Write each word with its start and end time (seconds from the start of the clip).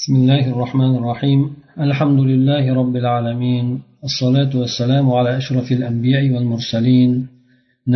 بسم 0.00 0.14
الله 0.22 0.44
الرحمن 0.54 0.92
الرحيم 1.00 1.40
الحمد 1.86 2.20
لله 2.30 2.64
رب 2.80 2.94
العالمين 3.02 3.66
الصلاة 4.08 4.52
والسلام 4.60 5.06
على 5.18 5.30
أشرف 5.40 5.68
الأنبياء 5.78 6.24
والمرسلين 6.34 7.10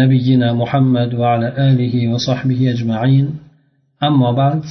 نبينا 0.00 0.48
محمد 0.62 1.10
وعلى 1.20 1.48
آله 1.68 1.94
وصحبه 2.12 2.60
أجمعين 2.74 3.26
أما 4.08 4.30
بعد 4.40 4.62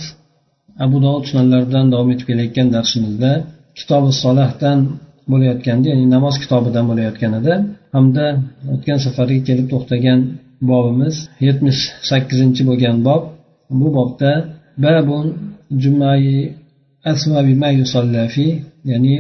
أبو 0.85 0.97
داود 1.05 1.23
sunanlaridan 1.29 1.85
davom 1.93 2.09
etib 2.13 2.25
kelayotgan 2.29 2.67
darsimizda 2.75 3.31
kitobi 3.79 4.11
solohdan 4.23 4.79
bo'layotganda 5.31 5.85
ya'ni 5.91 6.05
namoz 6.15 6.35
kitobidan 6.43 6.85
bo'layotgan 6.91 7.31
edi 7.39 7.53
hamda 7.95 8.25
o'tgan 8.73 8.99
safarga 9.05 9.39
kelib 9.47 9.67
to'xtagan 9.73 10.19
bobimiz 10.69 11.15
yetmish 11.47 11.81
sakkizinchi 12.09 12.61
bo'lgan 12.69 12.95
bob 13.07 13.21
bu 13.79 13.87
bobda 13.97 14.31
babun 14.85 15.25
jumai 15.83 16.25
ya'ni 18.91 19.15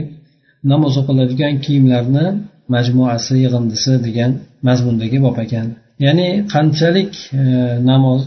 namoz 0.71 0.93
o'qiladigan 1.01 1.53
kiyimlarni 1.65 2.25
majmuasi 2.75 3.33
yig'indisi 3.43 3.93
degan 4.05 4.31
mazmundagi 4.67 5.17
bob 5.25 5.37
ekan 5.45 5.67
ya'ni 6.05 6.27
qanchalik 6.53 7.11
namoz 7.91 8.21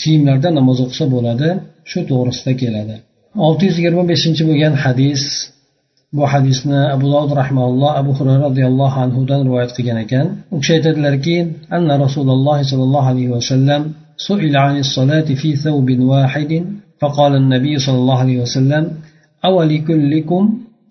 kiyimlarda 0.00 0.48
namoz 0.58 0.78
o'qisa 0.84 1.04
bo'ladi 1.14 1.48
shu 1.90 1.98
to'g'risida 2.10 2.52
keladi 2.62 2.94
olti 3.46 3.62
yuz 3.68 3.76
yigirma 3.78 4.02
beshinchi 4.12 4.42
bo'lgan 4.50 4.74
hadis 4.84 5.22
bu 6.16 6.22
hadisni 6.32 6.80
abu 6.96 7.06
dovud 7.14 7.32
rahmaulloh 7.40 7.90
abu 8.00 8.10
hurayra 8.18 8.42
roziyallohu 8.48 8.96
anhudan 9.04 9.40
rivoyat 9.46 9.70
qilgan 9.76 9.98
ekan 10.04 10.26
u 10.54 10.56
kishi 10.60 10.72
aytadilarki 10.78 11.36
anna 11.76 11.94
rasululloh 12.04 12.56
sollallohu 12.70 13.08
alayhi 13.12 13.32
vasallam 13.38 13.82
سئل 14.28 14.54
عن 14.56 14.74
الصلاة 14.84 15.28
في 15.40 15.56
ثوب 15.64 15.88
واحد 16.12 16.52
فقال 17.00 17.32
النبي 17.42 17.74
صلى 17.84 17.98
الله 18.02 18.18
عليه 18.24 18.38
وسلم 18.44 18.84
أولكلكم 19.48 20.42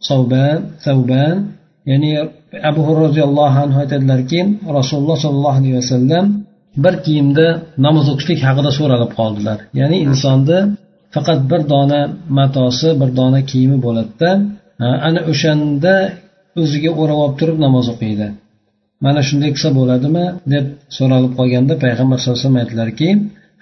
صوبان 0.09 0.59
ثوبان 0.85 1.35
ya'ni 1.89 2.11
abu 2.69 2.81
hurra 2.87 3.01
roziyallohu 3.07 3.57
anhu 3.63 3.77
aytadilarki 3.83 4.39
rasululloh 4.77 5.17
sollallohu 5.25 5.57
alayhi 5.61 5.77
vasallam 5.81 6.25
bir 6.83 6.95
kiyimda 7.05 7.45
namoz 7.85 8.05
o'qishlik 8.13 8.39
haqida 8.47 8.71
so'ralib 8.79 9.11
qoldilar 9.19 9.57
ya'ni 9.79 9.97
insonni 10.07 10.59
faqat 11.15 11.39
bir 11.51 11.61
dona 11.73 12.01
matosi 12.39 12.89
bir 13.01 13.09
dona 13.19 13.39
kiyimi 13.51 13.77
bo'ladida 13.85 14.29
ana 15.07 15.21
o'shanda 15.31 15.93
o'ziga 16.61 16.91
o'rab 17.01 17.17
olib 17.23 17.35
turib 17.39 17.57
namoz 17.65 17.85
o'qiydi 17.93 18.27
mana 19.05 19.21
shunday 19.27 19.49
qilsa 19.55 19.69
bo'ladimi 19.79 20.25
deb 20.53 20.65
so'ralib 20.97 21.31
qolganda 21.39 21.73
payg'ambar 21.83 22.17
sallallohu 22.17 22.37
alayhi 22.37 22.47
vasallam 22.47 22.63
aytdilarki 22.63 23.09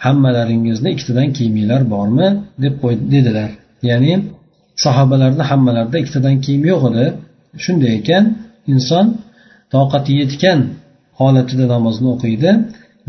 hammalaringizni 0.05 0.89
ikkitadan 0.95 1.29
kiyiminglar 1.37 1.83
bormi? 1.95 2.29
deb 2.65 2.75
dedilar. 3.13 3.51
Ya'ni 3.91 4.15
sahobalarni 4.85 5.45
hammalarida 5.51 5.97
ikkitadan 6.03 6.37
kiyim 6.45 6.63
yo'q 6.71 6.83
edi. 6.91 7.07
Shunday 7.65 7.93
ekan 8.01 8.25
inson 8.73 9.07
toqati 9.75 10.13
yetgan 10.21 10.61
holatida 11.21 11.65
namozni 11.75 12.09
o'qiydi. 12.15 12.51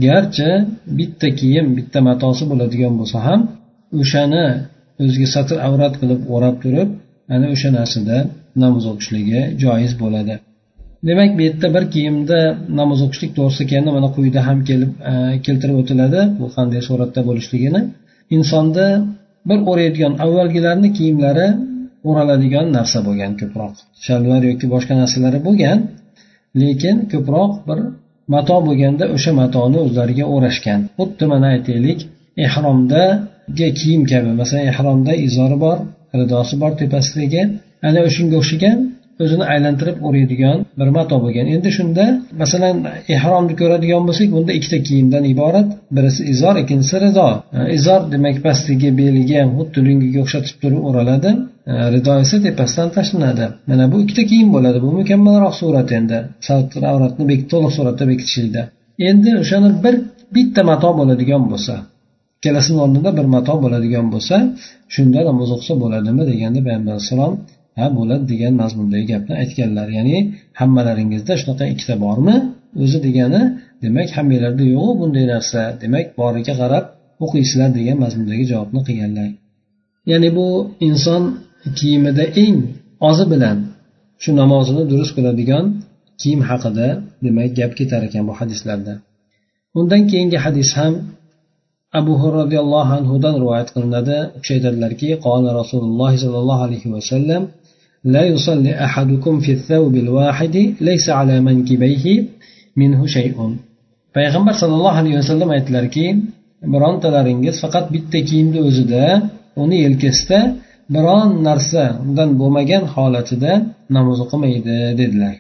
Garchi 0.06 0.50
bitta 0.97 1.28
kiyim 1.39 1.66
bitta 1.78 2.00
matosi 2.09 2.44
bo'ladigan 2.52 2.94
bo'lsa 3.00 3.17
ham 3.28 3.39
o'shani 4.02 4.45
o'ziga 5.03 5.28
satr 5.36 5.58
avrat 5.67 5.94
qilib 6.02 6.22
o'rab 6.36 6.56
turib 6.63 6.89
ana 7.36 7.47
o'sha 7.53 7.69
narsada 7.78 8.17
namoz 8.63 8.83
o'qishligi 8.91 9.41
joiz 9.63 9.94
bo'ladi. 10.03 10.36
Demak 11.07 11.31
bu 11.37 11.41
yerda 11.47 11.67
bir 11.75 11.83
kiyimda 11.93 12.39
namoz 12.79 12.99
o'qishlik 13.05 13.31
to'g'risida 13.37 13.65
kelganda 13.69 13.91
mana 13.97 14.09
quyida 14.15 14.41
ham 14.47 14.59
kelib 14.69 14.91
e, 15.11 15.13
keltirib 15.45 15.77
o'tiladi 15.81 16.21
bu 16.39 16.47
qanday 16.55 16.81
suratda 16.89 17.21
bo'lishligini. 17.29 17.81
Insonda 18.37 18.85
bir 19.49 19.59
o'raydigan 19.71 20.13
avvalgilarni 20.25 20.89
kiyimlari 20.97 21.47
o'raladigan 22.09 22.65
narsa 22.77 22.99
bo'lgan 23.07 23.31
ko'proq. 23.41 23.73
Shalvar 24.05 24.41
yoki 24.51 24.65
boshqa 24.73 24.93
narsalari 25.01 25.39
bo'lgan 25.47 25.77
lekin 26.61 26.95
ko'proq 27.11 27.51
bir 27.67 27.79
mato 28.33 28.57
bo'lganda 28.67 29.05
o'sha 29.15 29.31
matoni 29.41 29.77
o'zlariga 29.85 30.25
o'rashgan. 30.35 30.79
Xuddi 30.99 31.25
mana 31.33 31.47
aytaylik 31.55 31.99
ehromdagi 32.45 33.67
kiyim 33.79 34.03
kabi 34.11 34.31
masalan 34.41 34.65
ehromda 34.71 35.13
izori 35.27 35.57
bor 35.65 35.77
ridosi 36.19 36.55
bor 36.61 36.71
tepasidagi 36.81 37.41
ana 37.88 37.99
o'shanga 38.07 38.35
o'xshagan 38.41 38.77
o'zini 39.23 39.45
aylantirib 39.53 39.97
o'raydigan 40.07 40.57
bir 40.79 40.89
mato 40.97 41.17
bo'lgan. 41.23 41.45
Endi 41.55 41.69
shunda 41.77 42.05
masalan 42.41 42.75
ehromni 43.15 43.53
ko'radigan 43.61 44.03
bo'lsak 44.07 44.27
bunda 44.35 44.51
ikkita 44.57 44.77
kiyimdan 44.87 45.23
iborat. 45.33 45.67
Birisi 45.95 46.21
izor 46.33 46.55
ikkinchisi 46.63 46.95
rido 47.05 47.29
e, 47.57 47.59
izor 47.77 48.01
demak 48.13 48.37
pastdagi 48.45 48.89
beliga 49.01 49.37
ham 49.41 49.51
xuddi 49.57 49.79
lungiga 49.87 50.19
o'xshatib 50.25 50.55
turib 50.61 50.81
o'raladi. 50.89 51.31
E, 51.71 51.73
rido 51.93 52.13
esa 52.23 52.37
tepasidan 52.45 52.89
tashlanadi. 52.97 53.45
Mana 53.69 53.83
bu 53.91 53.95
ikkita 54.03 54.23
kiyim 54.31 54.49
bo'ladi. 54.55 54.77
Bu 54.85 54.89
mukammalroq 54.99 55.53
surat 55.61 55.89
endi. 55.99 56.17
Satr 56.47 56.81
avratni 56.91 57.23
to'liq 57.51 57.71
suratda 57.77 58.03
bekitishlikda 58.11 58.63
endi 59.09 59.31
o'shani 59.41 59.69
bir 59.83 59.95
bitta 60.35 60.61
mato 60.69 60.89
bo'ladigan 60.99 61.43
bo'lsa 61.51 61.75
ikkalasini 62.37 62.79
o'rnida 62.85 63.11
bir 63.17 63.27
mato 63.35 63.55
bo'ladigan 63.63 64.07
bo'lsa 64.13 64.35
shunda 64.95 65.19
namoz 65.29 65.49
o'qisa 65.55 65.73
bo'ladimi 65.83 66.23
deganda 66.31 66.59
payg'ambar 66.67 66.91
alayhissalom 66.95 67.33
ha 67.78 67.86
bo'ladi 67.97 68.25
degan 68.31 68.53
mazmundagi 68.62 69.06
gapni 69.13 69.34
aytganlar. 69.41 69.88
Ya'ni 69.97 70.18
hammalaringizda 70.59 71.34
shunaqa 71.41 71.66
ikkita 71.74 71.96
bormi? 72.06 72.36
O'zi 72.84 73.00
degani 73.08 73.41
demak 73.84 74.09
hammanglarda 74.18 74.63
yo'qu 74.75 74.94
bunday 75.02 75.25
narsa. 75.34 75.62
Demak 75.84 76.06
boriga 76.19 76.53
qarab 76.62 76.86
o'qiysizlar 77.25 77.69
degan 77.80 77.97
mazmundagi 78.03 78.46
javobni 78.52 78.81
qilganlar. 78.88 79.30
Ya'ni 80.12 80.30
bu 80.38 80.47
inson 80.88 81.24
kiyimida 81.80 82.25
eng 82.44 82.58
ozi 83.09 83.25
bilan 83.34 83.58
shu 84.24 84.30
namozini 84.42 84.84
durust 84.92 85.13
qiladigan 85.18 85.66
kiyim 86.22 86.42
haqida 86.50 86.88
demak 87.25 87.50
gap 87.59 87.72
ketar 87.80 88.02
ekan 88.07 88.24
bu 88.30 88.34
hadislarda. 88.40 88.94
Undan 89.80 90.02
keyingi 90.12 90.38
hadis 90.46 90.69
ham 90.80 90.94
abu 92.00 92.13
hurra 92.22 92.38
roziyallohu 92.44 92.92
anhudan 93.00 93.34
rivoyat 93.42 93.69
qilinadi. 93.75 94.18
U 94.36 94.38
kishi 94.42 94.53
aytadilarki 94.57 95.09
qola 95.25 95.50
rasululloh 95.62 96.12
sollallohu 96.24 96.62
alayhi 96.68 96.88
vasallam 96.96 97.42
لا 98.14 98.22
يصلي 98.32 98.72
أحدكم 98.86 99.41
في 99.44 99.53
الثوب 99.53 99.94
الواحد 100.04 100.56
ليس 100.81 101.06
على 101.19 101.41
منكبيه 101.41 102.04
منه 102.76 103.00
شيء 103.06 103.36
payg'ambar 104.16 104.54
sallallohu 104.62 104.98
alayhi 105.03 105.19
vasallam 105.22 105.50
aytdilarki 105.56 106.06
birontalaringiz 106.72 107.56
faqat 107.64 107.86
bitta 107.94 108.19
kiyimni 108.28 108.60
o'zida 108.69 109.04
uni 109.62 109.76
yelkasida 109.86 110.38
biron 110.94 111.28
narsa 111.48 111.82
undan 112.04 112.31
bo'lmagan 112.41 112.84
holatida 112.94 113.53
namoz 113.97 114.19
o'qimaydi 114.25 114.76
dedilar 115.00 115.34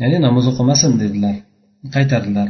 ya'ni 0.00 0.18
namoz 0.26 0.44
o'qimasin 0.52 0.92
dedilar 1.02 1.36
qaytardilar 1.94 2.48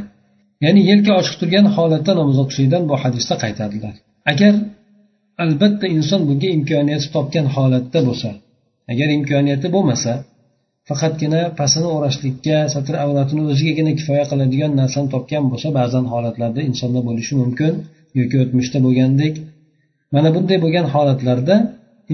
ya'ni 0.65 0.81
yelka 0.89 1.11
ochiq 1.19 1.35
turgan 1.41 1.65
holatda 1.75 2.11
namoz 2.19 2.37
o'qishlikdan 2.43 2.83
bu 2.89 2.95
hadisda 3.03 3.35
qaytardilar 3.43 3.95
agar 4.31 4.53
albatta 5.43 5.85
inson 5.97 6.21
bunga 6.29 6.49
imkoniyat 6.57 7.03
topgan 7.15 7.47
holatda 7.55 7.99
bo'lsa 8.07 8.29
agar 8.92 9.08
imkoniyati 9.18 9.68
bo'lmasa 9.74 10.12
faqatgina 10.88 11.40
pastini 11.58 11.88
o'rashlikka 11.96 12.56
satr 12.74 12.94
avratini 13.04 13.42
o'zigagina 13.52 13.92
kifoya 13.98 14.24
qiladigan 14.30 14.72
narsani 14.80 15.08
topgan 15.14 15.44
bo'lsa 15.52 15.68
ba'zan 15.78 16.04
holatlarda 16.12 16.60
insonda 16.70 17.00
bo'lishi 17.08 17.34
mumkin 17.42 17.72
yoki 18.18 18.36
o'tmishda 18.42 18.78
bo'lgandek. 18.86 19.34
Mana 20.14 20.28
bunday 20.34 20.58
bo'lgan 20.64 20.86
holatlarda 20.94 21.56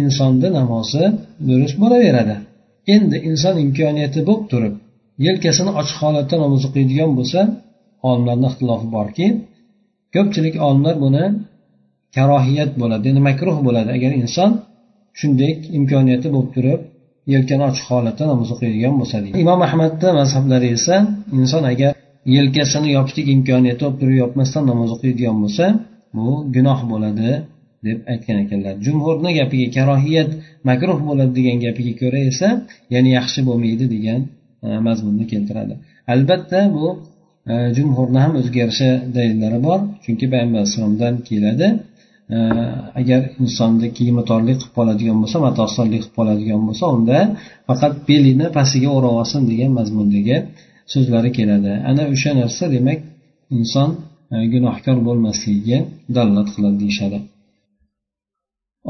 insonni 0.00 0.48
namozi 0.58 1.04
durust 1.48 1.76
bo'laveradi. 1.82 2.36
Endi 2.94 3.16
inson 3.28 3.54
imkoniyati 3.64 4.20
bo'lib 4.28 4.44
turib 4.52 4.74
yelkasini 5.26 5.70
ochiq 5.80 5.96
holatda 6.04 6.36
namoz 6.44 6.62
o'qiydigan 6.68 7.10
bo'lsa 7.18 7.40
olimlarni 8.08 8.46
ixtilofi 8.50 8.86
borki 8.96 9.26
ko'pchilik 10.14 10.54
olimlar 10.66 10.96
buni 11.04 11.24
karohiyat 12.16 12.70
bo'ladi 12.80 13.04
ya'ni 13.08 13.22
makruh 13.28 13.56
bo'ladi. 13.66 13.90
Agar 13.96 14.12
inson 14.22 14.50
shunday 15.20 15.52
imkoniyati 15.78 16.28
bo'lib 16.34 16.50
turib 16.56 16.80
yelkani 17.34 17.64
ochiq 17.70 17.86
holatda 17.92 18.24
namoz 18.32 18.48
o'qiydigan 18.54 18.94
bo'lsa 19.00 19.16
deydi. 19.24 19.34
Imom 19.44 19.60
ahmadni 19.68 20.10
mazhablari 20.20 20.68
esa 20.76 20.96
inson 21.38 21.64
agar 21.72 21.92
yelkasini 22.36 22.88
yopishlik 22.96 23.26
imkoniyati 23.34 23.82
bo'lib 23.84 23.98
turib 24.00 24.16
yopmasdan 24.22 24.64
namoz 24.70 24.90
o'qiydigan 24.96 25.36
bo'lsa 25.42 25.64
bu 26.16 26.28
gunoh 26.56 26.80
bo'ladi 26.92 27.30
deb 27.86 27.98
aytgan 28.12 28.36
ekanlar. 28.44 28.74
Jumhurni 28.86 29.30
gapiga 29.38 29.68
karohiyat 29.76 30.30
makruh 30.68 30.98
bo'ladi 31.08 31.32
degan 31.38 31.56
gapiga 31.66 31.92
ko'ra 32.02 32.20
esa 32.30 32.48
ya'ni 32.94 33.10
yaxshi 33.18 33.40
bo'lmaydi 33.48 33.84
degan 33.94 34.20
e, 34.66 34.68
mazmunni 34.86 35.24
keltiradi. 35.32 35.74
Albatta 36.12 36.60
bu 36.76 36.86
e, 37.50 37.52
jumhurni 37.76 38.18
ham 38.24 38.32
o'ziga 38.40 38.58
yarasha 38.64 38.90
dalillari 39.16 39.58
bor 39.68 39.78
chunki 40.04 40.26
payg'ambar 40.32 40.58
alayhissalomdan 40.60 41.14
keladi. 41.28 41.66
Agar 43.00 43.20
insonda 43.44 43.86
kiymatorlik 43.98 44.56
qilib 44.60 44.72
qoladigan 44.76 45.16
bo'lsa 45.22 45.38
matosi 45.46 45.74
qilib 45.84 46.12
qoladigan 46.16 46.60
bo'lsa 46.68 46.84
unda 46.96 47.18
faqat 47.68 47.94
belini 48.08 48.46
pastiga 48.56 48.88
o'rab 48.96 49.14
olsin 49.20 49.40
degan 49.50 49.70
mazmundagi 49.78 50.36
so'zlari 50.92 51.30
keladi. 51.38 51.72
Ana 51.90 52.02
o'sha 52.14 52.30
narsa 52.40 52.64
demak 52.74 52.98
inson 53.58 53.88
e, 54.34 54.36
gunohkor 54.52 54.96
bo'lmasligiga 55.08 55.78
dalolat 56.16 56.48
qiladi 56.54 56.76
deyishadi. 56.82 57.18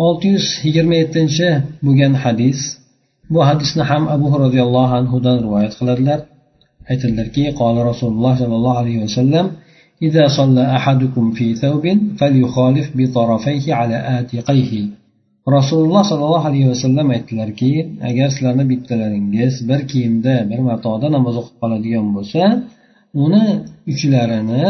Olti 0.05 0.27
yuz 0.35 0.47
yigirma 0.67 0.95
yettinchi 1.03 1.49
bo'lgan 1.87 2.15
hadis. 2.25 2.59
Bu 3.33 3.41
hadisni 3.49 3.83
ham 3.91 4.05
abu 4.17 4.27
roziyallohu 4.45 4.95
anhudan 5.01 5.37
rivoyat 5.47 5.73
qiladilar. 5.81 6.19
Aytadilarki 6.91 7.45
qola 7.61 7.81
rasululloh 7.91 8.33
sollallohu 8.43 8.79
alayhi 8.83 9.01
vasallam 9.07 9.47
إذا 10.08 10.28
صلى 10.28 10.64
أحدكم 10.78 11.31
في 11.31 11.56
ثوب 11.56 11.86
فليخالف 12.20 12.88
بطرفيه 12.98 13.74
على 13.74 13.98
آتقيه 14.20 14.74
rasululloh 15.58 16.04
sollallohu 16.12 16.48
alayhi 16.52 16.70
vasallam 16.74 17.08
aytdilarki 17.16 17.72
agar 18.10 18.28
sizlarni 18.34 18.66
bittalaringiz 18.72 19.54
bir 19.70 19.81
kiyimda 19.92 20.34
bir 20.50 20.60
matoda 20.70 21.08
namoz 21.16 21.36
o'qib 21.42 21.56
qoladigan 21.62 22.08
bo'lsa 22.16 22.42
uni 23.24 23.46
uchlarini 23.92 24.66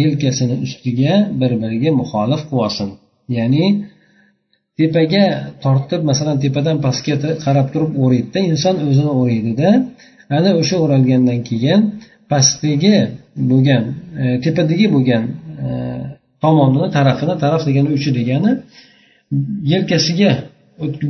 yelkasini 0.00 0.56
ustiga 0.66 1.14
bir 1.40 1.52
biriga 1.62 1.90
muxolif 2.00 2.40
qilib 2.48 2.62
olsin 2.66 2.88
ya'ni 3.36 3.64
tepaga 4.78 5.24
tortib 5.64 6.00
masalan 6.10 6.36
tepadan 6.44 6.76
pastga 6.86 7.14
qarab 7.44 7.66
turib 7.74 7.92
o'raydida 8.04 8.40
inson 8.52 8.74
o'zini 8.88 9.12
o'raydida 9.20 9.68
ana 10.38 10.50
o'sha 10.60 10.76
o'ralgandan 10.84 11.40
keyin 11.48 11.80
pastdagi 12.30 12.96
bo'lgan 13.51 13.83
e, 14.21 14.23
tepadagi 14.45 14.85
bo'lgan 14.95 15.23
e, 15.65 15.67
tomonini 16.43 16.87
tarafini 16.97 17.35
taraf 17.43 17.61
degani 17.69 17.89
uchi 17.97 18.09
degani 18.19 18.51
yelkasiga 19.73 20.31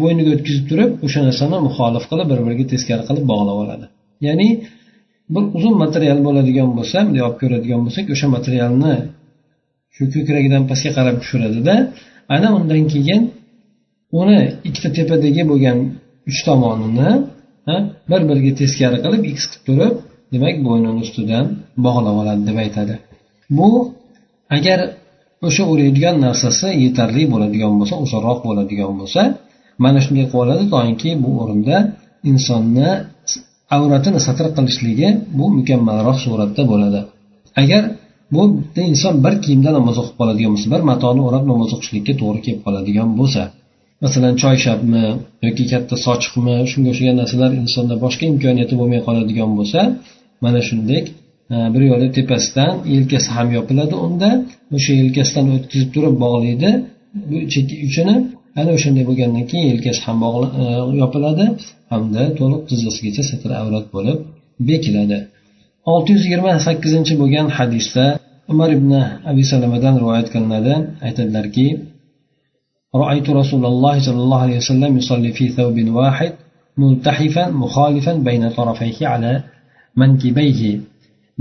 bo'yniga 0.01 0.29
o'tkazib 0.35 0.65
turib 0.69 0.91
o'sha 1.05 1.19
narsani 1.27 1.57
muxolif 1.67 2.03
qilib 2.11 2.27
bir 2.31 2.39
biriga 2.45 2.65
teskari 2.73 3.03
qilib 3.09 3.25
bog'lab 3.31 3.57
oladi. 3.63 3.85
Ya'ni 4.27 4.47
bir 5.33 5.43
uzun 5.57 5.75
material 5.83 6.19
bo'ladigan 6.27 6.69
bo'lsa 6.77 6.97
bunday 7.07 7.23
olib 7.27 7.37
ko'radigan 7.41 7.81
bo'lsak 7.85 8.05
o'sha 8.13 8.27
materialni 8.37 8.95
shu 9.95 10.03
ko'kragidan 10.13 10.63
pastga 10.69 10.91
qarab 10.97 11.15
tushiradida 11.21 11.75
ana 12.35 12.49
undan 12.57 12.83
keyin 12.93 13.21
uni 14.21 14.39
ikkita 14.67 14.89
tepadagi 14.97 15.43
bo'lgan 15.51 15.77
uch 16.29 16.39
tomonini 16.47 17.11
bir 18.11 18.21
biriga 18.29 18.51
teskari 18.61 18.97
qilib 19.05 19.23
x 19.37 19.41
qilib 19.51 19.63
turib 19.67 19.95
demak 20.33 20.55
bo'ynini 20.67 20.99
ustidan 21.05 21.45
bog'lab 21.85 22.15
oladi 22.21 22.41
deb 22.49 22.57
aytadi. 22.65 22.93
Bu 23.57 23.69
agar 24.57 24.79
o'sha 25.47 25.63
o'raydigan 25.71 26.15
narsasi 26.25 26.67
yetarli 26.83 27.23
bo'ladigan 27.33 27.73
bo'lsa 27.79 27.95
uzunroq 28.05 28.39
bo'ladigan 28.47 28.91
bo'lsa 28.99 29.21
mana 29.83 29.99
shunday 30.05 30.25
qilib 30.31 30.43
oladi 30.43 30.63
doimki 30.73 31.09
bu 31.23 31.29
o'rinda 31.41 31.75
insonni 32.31 32.89
avratini 33.75 34.19
satr 34.27 34.45
qilishligi 34.57 35.09
bu 35.37 35.45
mukammalroq 35.57 36.17
suratda 36.25 36.63
bo'ladi. 36.71 36.99
Agar 37.61 37.83
bu 38.33 38.41
inson 38.89 39.15
bir 39.25 39.33
kiyimda 39.43 39.69
namoz 39.77 39.95
o'qib 40.01 40.15
qoladigan 40.19 40.51
bo'lsa 40.55 40.67
bir 40.73 40.81
matoni 40.91 41.21
o'rab 41.27 41.43
namoz 41.51 41.69
o'qishlikka 41.75 42.13
to'g'ri 42.21 42.39
kelib 42.45 42.61
qoladigan 42.65 43.09
bo'lsa 43.19 43.41
masalan 44.03 44.33
choyshabmi 44.43 45.05
yoki 45.45 45.63
katta 45.71 45.95
sochiqmi 46.05 46.55
shunga 46.71 46.89
o'xshagan 46.93 47.15
narsalar 47.21 47.51
insonda 47.63 47.95
boshqa 48.03 48.23
imkoniyati 48.33 48.73
bo'lmay 48.79 49.01
qoladigan 49.07 49.49
bo'lsa 49.59 49.79
mana 50.44 50.60
shunday 50.68 51.00
e, 51.54 51.56
bir 51.74 51.82
yo'la 51.90 52.08
tepasidan 52.16 52.72
yelkasi 52.94 53.28
ham 53.36 53.48
yopiladi 53.58 53.94
unda 54.06 54.28
o'sha 54.76 54.92
yelkasidan 55.00 55.46
o'tkazib 55.56 55.90
turib 55.94 56.14
bog'laydi 56.24 56.70
bu 57.28 57.36
chekka 57.52 57.76
uchini 57.88 58.14
ana 58.60 58.70
o'shanday 58.76 59.04
bo'lgandan 59.10 59.44
keyin 59.50 59.66
yelkasi 59.72 60.00
ham 60.06 60.18
e, 60.62 60.64
yopiladi 61.02 61.44
hamda 61.92 62.22
to'liq 62.38 62.62
tizzasigacha 62.68 63.22
satr 63.30 63.50
avrat 63.62 63.86
bo'lib 63.96 64.18
bekiladi 64.68 65.18
olti 65.92 66.08
yuz 66.14 66.22
yigirma 66.26 66.52
sakkizinchi 66.66 67.14
bo'lgan 67.22 67.46
hadisda 67.58 68.04
umar 68.52 68.70
ibn 68.78 68.92
abi 69.30 69.42
salamadan 69.52 69.94
rivoyat 70.02 70.28
qilinadi 70.34 70.74
aytadilarki 71.06 71.66
رأيت 73.04 73.30
رسول 73.30 73.66
الله 73.72 73.94
صلى 74.06 74.20
الله 74.24 74.40
عليه 74.46 74.56
وسلم 74.56 74.90
يصلي 74.96 75.30
في 75.32 75.48
ثوب 75.48 75.76
واحد 75.88 76.32
ملتحفا 76.82 77.44
مخالفا 77.50 78.12
بين 78.28 78.50
طرفيه 78.50 79.06
على 79.12 79.32
mankibayhi 80.01 80.73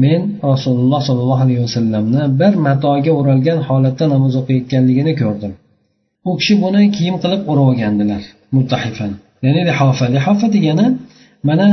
men 0.03 0.21
rasululloh 0.53 1.01
sollallohu 1.09 1.43
alayhi 1.47 1.63
vasallamni 1.67 2.23
bir 2.41 2.53
matoga 2.67 3.13
o'ralgan 3.21 3.59
holatda 3.69 4.05
namoz 4.15 4.35
o'qiyotganligini 4.41 5.13
ko'rdim. 5.23 5.53
U 6.29 6.31
kishi 6.41 6.55
buni 6.65 6.83
kiyim 6.97 7.17
qilib 7.23 7.43
o'rab 7.51 7.67
olgandilar 7.71 8.23
mutahifan 8.57 9.13
ya'ni 9.45 9.63
lihofa. 9.71 10.05
Lihofa 10.17 10.47
degani 10.57 10.87
mana 11.49 11.67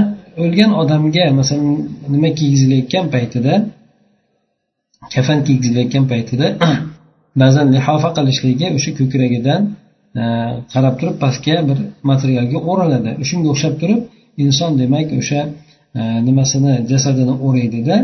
o'lgan 0.43 0.71
odamga 0.81 1.25
masalan 1.39 1.69
nima 2.13 2.29
kiygizilayotgan 2.39 3.05
paytida 3.15 3.53
kafan 5.13 5.39
kiygizilayotgan 5.47 6.05
paytida 6.11 6.47
ba'zan 7.41 7.67
lihofa 7.75 8.09
qilishligi 8.17 8.67
o'sha 8.77 8.91
ko'kragidan 8.99 9.61
e, 10.21 10.23
qarab 10.73 10.95
turib 10.99 11.15
pastga 11.23 11.55
bir 11.69 11.77
materialga 12.11 12.59
o'raladi. 12.71 13.11
Shunga 13.29 13.47
o'xshab 13.53 13.73
turib 13.81 14.01
inson 14.43 14.71
demak 14.81 15.07
o'sha 15.19 15.41
nimasini 16.27 16.73
jasadini 16.91 17.33
o'raydida 17.45 17.95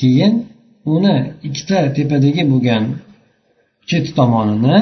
keyin 0.00 0.32
uni 0.94 1.16
ikkita 1.48 1.78
tepadagi 1.96 2.42
bo'lgan 2.52 2.82
chet 3.88 4.06
tomonini 4.18 4.76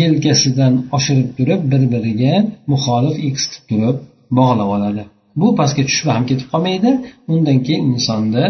yelkasidan 0.00 0.74
oshirib 0.96 1.28
turib 1.36 1.60
bir 1.72 1.82
biriga 1.92 2.34
muxolif 2.72 3.16
x 3.32 3.36
turib 3.68 3.96
bog'lab 4.38 4.68
oladi. 4.76 5.02
Bu 5.40 5.46
pastga 5.58 5.82
tushib 5.88 6.08
ham 6.14 6.24
ketib 6.30 6.48
qolmaydi. 6.52 6.90
Undan 7.32 7.58
keyin 7.66 7.84
insonni 7.94 8.44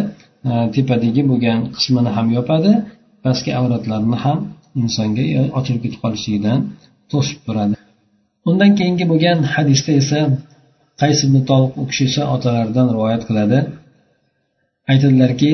e, 0.49 0.51
tepadagi 0.75 1.23
bo'lgan 1.31 1.59
qismini 1.77 2.11
ham 2.17 2.27
yopadi. 2.39 2.73
Pastki 3.25 3.51
avratlarini 3.61 4.19
ham 4.25 4.39
insonga 4.83 5.25
e, 5.39 5.41
ochilib 5.59 5.81
ketib 5.85 6.01
qolishligidan 6.05 6.59
to'sib 7.11 7.39
turadi. 7.47 7.75
Undan 8.49 8.71
keyingi 8.79 9.05
bo'lgan 9.13 9.39
hadisda 9.55 9.93
esa 10.01 10.19
qays 11.01 11.19
ibn 11.27 11.37
toliq 11.51 11.73
u 11.81 11.83
kishi 11.91 12.05
esa 12.11 12.23
otalaridan 12.35 12.87
rivoyat 12.95 13.23
qiladi? 13.29 13.59
Aytadilarki 14.93 15.51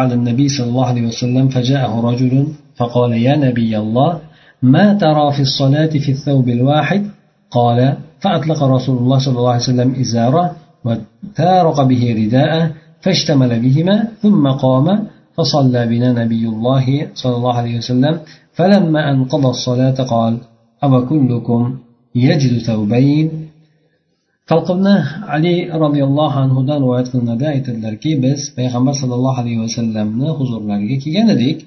على 0.00 0.14
النبي 0.14 0.46
صلى 0.48 0.68
الله 0.70 0.86
عليه 0.86 1.04
وسلم 1.10 1.48
فجاءه 1.48 1.92
رجل 2.10 2.34
فقال 2.78 3.12
يا 3.12 3.36
نبي 3.36 3.78
الله 3.78 4.20
ما 4.62 4.94
ترى 4.94 5.32
في 5.32 5.42
الصلاة 5.48 5.92
في 6.04 6.10
الثوب 6.16 6.48
الواحد 6.48 7.02
قال 7.50 7.96
فأطلق 8.20 8.62
رسول 8.62 8.96
الله 8.98 9.18
صلى 9.18 9.38
الله 9.38 9.50
عليه 9.50 9.62
وسلم 9.62 9.94
إزاره 10.00 10.56
وتارق 10.84 11.82
به 11.82 12.02
رداءه 12.20 12.70
فاشتمل 13.00 13.60
بهما 13.60 14.08
ثم 14.22 14.48
قام 14.48 15.06
فصلى 15.36 15.86
بنا 15.86 16.12
نبي 16.12 16.48
الله 16.48 16.86
صلى 17.14 17.36
الله 17.36 17.54
عليه 17.54 17.78
وسلم 17.78 18.20
فلما 18.52 19.10
أن 19.10 19.24
قضى 19.24 19.48
الصلاة 19.48 19.98
قال 20.14 20.38
أو 20.84 21.06
كلكم 21.06 21.76
يجد 22.14 22.58
ثوبين 22.58 23.41
talqibni 24.50 24.96
ali 25.34 25.54
roziyallohu 25.82 26.36
anhudan 26.44 26.78
rivoyat 26.84 27.08
qilinadi. 27.12 27.44
Aytadilarki 27.54 28.10
biz 28.24 28.40
payg'ambar 28.58 28.94
sallallohu 29.00 29.38
alayhi 29.42 29.60
vasallamni 29.66 30.28
huzurlariga 30.38 30.96
kelgan 31.04 31.28
edik. 31.36 31.58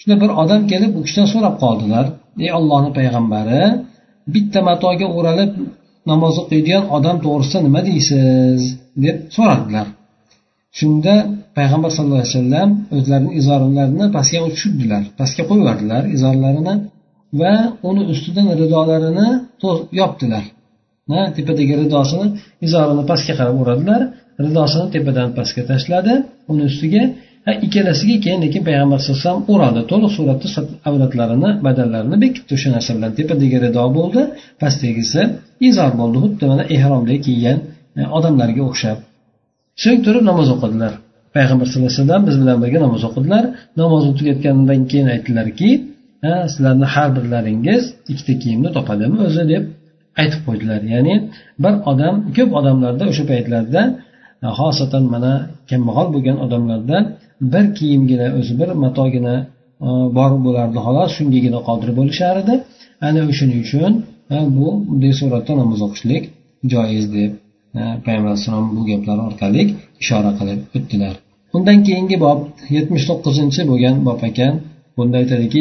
Shunda 0.00 0.16
bir 0.22 0.30
odam 0.42 0.62
kelib 0.72 0.92
u 0.98 1.00
kishidan 1.04 1.28
so'rab 1.34 1.54
qoldilar. 1.64 2.04
Ey 2.44 2.50
ollohni 2.58 2.90
payg'ambari 2.98 3.62
bitta 4.34 4.60
matoga 4.68 5.06
o'ralib 5.18 5.52
namoz 6.10 6.34
o'qiydigan 6.42 6.84
odam 6.96 7.16
to'g'risida 7.24 7.60
nima 7.66 7.80
deysiz? 7.88 8.62
deb 9.04 9.16
so'radilar. 9.36 9.86
Shunda 10.78 11.14
payg'ambar 11.56 11.90
sallallohu 11.96 12.22
alayhi 12.22 12.34
vasallam 12.36 12.70
o'zlarini 12.96 13.32
izorlarini 13.40 14.06
pastga 14.16 14.38
tushirdilar 14.54 15.02
pastga 15.18 15.42
qo'yib 15.48 15.62
yubordilar 15.62 16.02
izorlarini 16.16 16.74
va 17.40 17.54
uni 17.88 18.02
ustidan 18.12 18.46
ridolarini 18.60 19.28
yopdilar. 20.00 20.44
Tepadagi 21.36 21.74
ridosini 21.82 22.26
izorini 22.66 23.04
pastga 23.10 23.34
qarab 23.40 23.56
o'radilar 23.62 24.00
ridosini 24.44 24.86
tepadan 24.94 25.28
pastga 25.38 25.62
tashladi. 25.70 26.14
Uni 26.52 26.62
ustiga 26.70 27.02
ikkalasiga 27.66 28.16
keyin 28.24 28.40
lekin 28.44 28.62
payg'ambar 28.68 28.98
sallallohu 29.00 29.18
alayhi 29.18 29.28
vasallam 29.28 29.44
o'radi 29.52 29.80
to'liq 29.90 30.10
suratda 30.16 30.48
avratlarini 30.88 31.50
badallarini 31.66 32.16
bekitdi 32.24 32.52
o'sha 32.56 32.68
narsa 32.74 32.90
bilan 32.96 33.12
tepadagi 33.18 33.56
rido 33.64 33.84
bo'ldi. 33.98 34.20
Pastdagisi 34.62 35.20
izor 35.68 35.92
bo'ldi. 36.00 36.16
Xuddi 36.24 36.44
mana 36.52 36.64
ehromda 36.76 37.16
kiygan 37.26 37.58
e, 37.98 38.02
odamlarga 38.16 38.62
o'xshab. 38.70 38.98
So'ng 39.82 40.00
turib 40.06 40.24
namoz 40.30 40.48
o'qidilar. 40.54 40.92
Payg'ambar 41.36 41.66
sallallohu 41.68 41.90
alayhi 41.92 42.02
vasallam 42.02 42.22
biz 42.28 42.36
bilan 42.42 42.56
birga 42.62 42.78
namoz 42.86 43.02
o'qidilar. 43.08 43.44
Namozni 43.80 44.12
tugatganidan 44.18 44.80
keyin 44.90 45.08
aytdilarki 45.14 45.70
sizlarni 46.52 46.86
har 46.94 47.08
birlaringiz 47.16 47.82
ikkita 48.10 48.34
kiyimni 48.42 48.70
topadimi 48.76 49.18
o'zi 49.26 49.44
deb 49.52 49.64
aytib 50.21 50.41
qo'ydilar 50.47 50.81
ya'ni 50.93 51.13
bir 51.63 51.73
odam 51.91 52.15
ko'p 52.37 52.49
odamlarda 52.59 53.03
o'sha 53.11 53.23
paytlarda 53.31 53.81
xosatan 54.59 55.03
mana 55.13 55.33
kambag'al 55.69 56.07
bo'lgan 56.15 56.37
odamlarda 56.45 56.97
bir 57.53 57.65
kiyimgina 57.77 58.27
o'zi 58.39 58.53
bir 58.61 58.69
matogina 58.83 59.35
e, 59.87 59.89
bor 60.17 60.31
bo'lardi 60.45 60.79
xolos 60.85 61.09
shungagina 61.17 61.59
qodir 61.67 61.89
bo'lishar 61.99 62.35
edi 62.43 62.55
ana 63.07 63.21
o'shaning 63.31 63.59
uchun 63.67 63.91
bu 64.57 64.67
bunday 64.87 65.13
suratda 65.19 65.53
namoz 65.61 65.79
o'qishlik 65.87 66.23
joiz 66.73 67.05
deb 67.17 67.31
payg'ambar 68.05 68.29
alayhissalom 68.31 68.67
bu 68.77 68.81
gaplar 68.89 69.17
orqali 69.27 69.61
ishora 70.03 70.31
qilib 70.39 70.59
o'tdilar 70.77 71.13
undan 71.55 71.77
keyingi 71.87 72.17
bob 72.25 72.39
yetmish 72.75 73.05
to'qqizinchi 73.09 73.61
bo'lgan 73.71 73.95
bob 74.07 74.19
ekan 74.29 74.53
bunda 74.97 75.15
aytadiki 75.21 75.59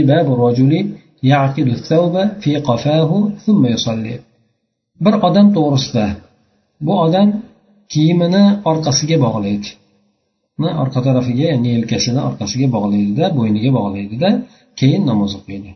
يعقد 1.22 1.66
الثوب 1.76 2.14
في 2.42 2.56
قفاه 2.56 3.30
ثم 3.46 3.66
يصلي 3.66 4.14
bir 5.05 5.13
odam 5.27 5.47
to'g'risida 5.57 6.05
bu 6.85 6.93
odam 7.05 7.29
kiyimini 7.93 8.43
orqasiga 8.71 9.17
bog'laydi. 9.25 9.69
Orqa 10.83 10.99
tarafiga 11.07 11.45
ya'ni 11.51 11.69
yelkasini 11.75 12.21
orqasiga 12.29 12.67
bog'laydida 12.75 13.25
bo'yniga 13.37 13.71
bog'laydida 13.79 14.29
keyin 14.79 15.03
namoz 15.09 15.31
o'qiydi. 15.39 15.71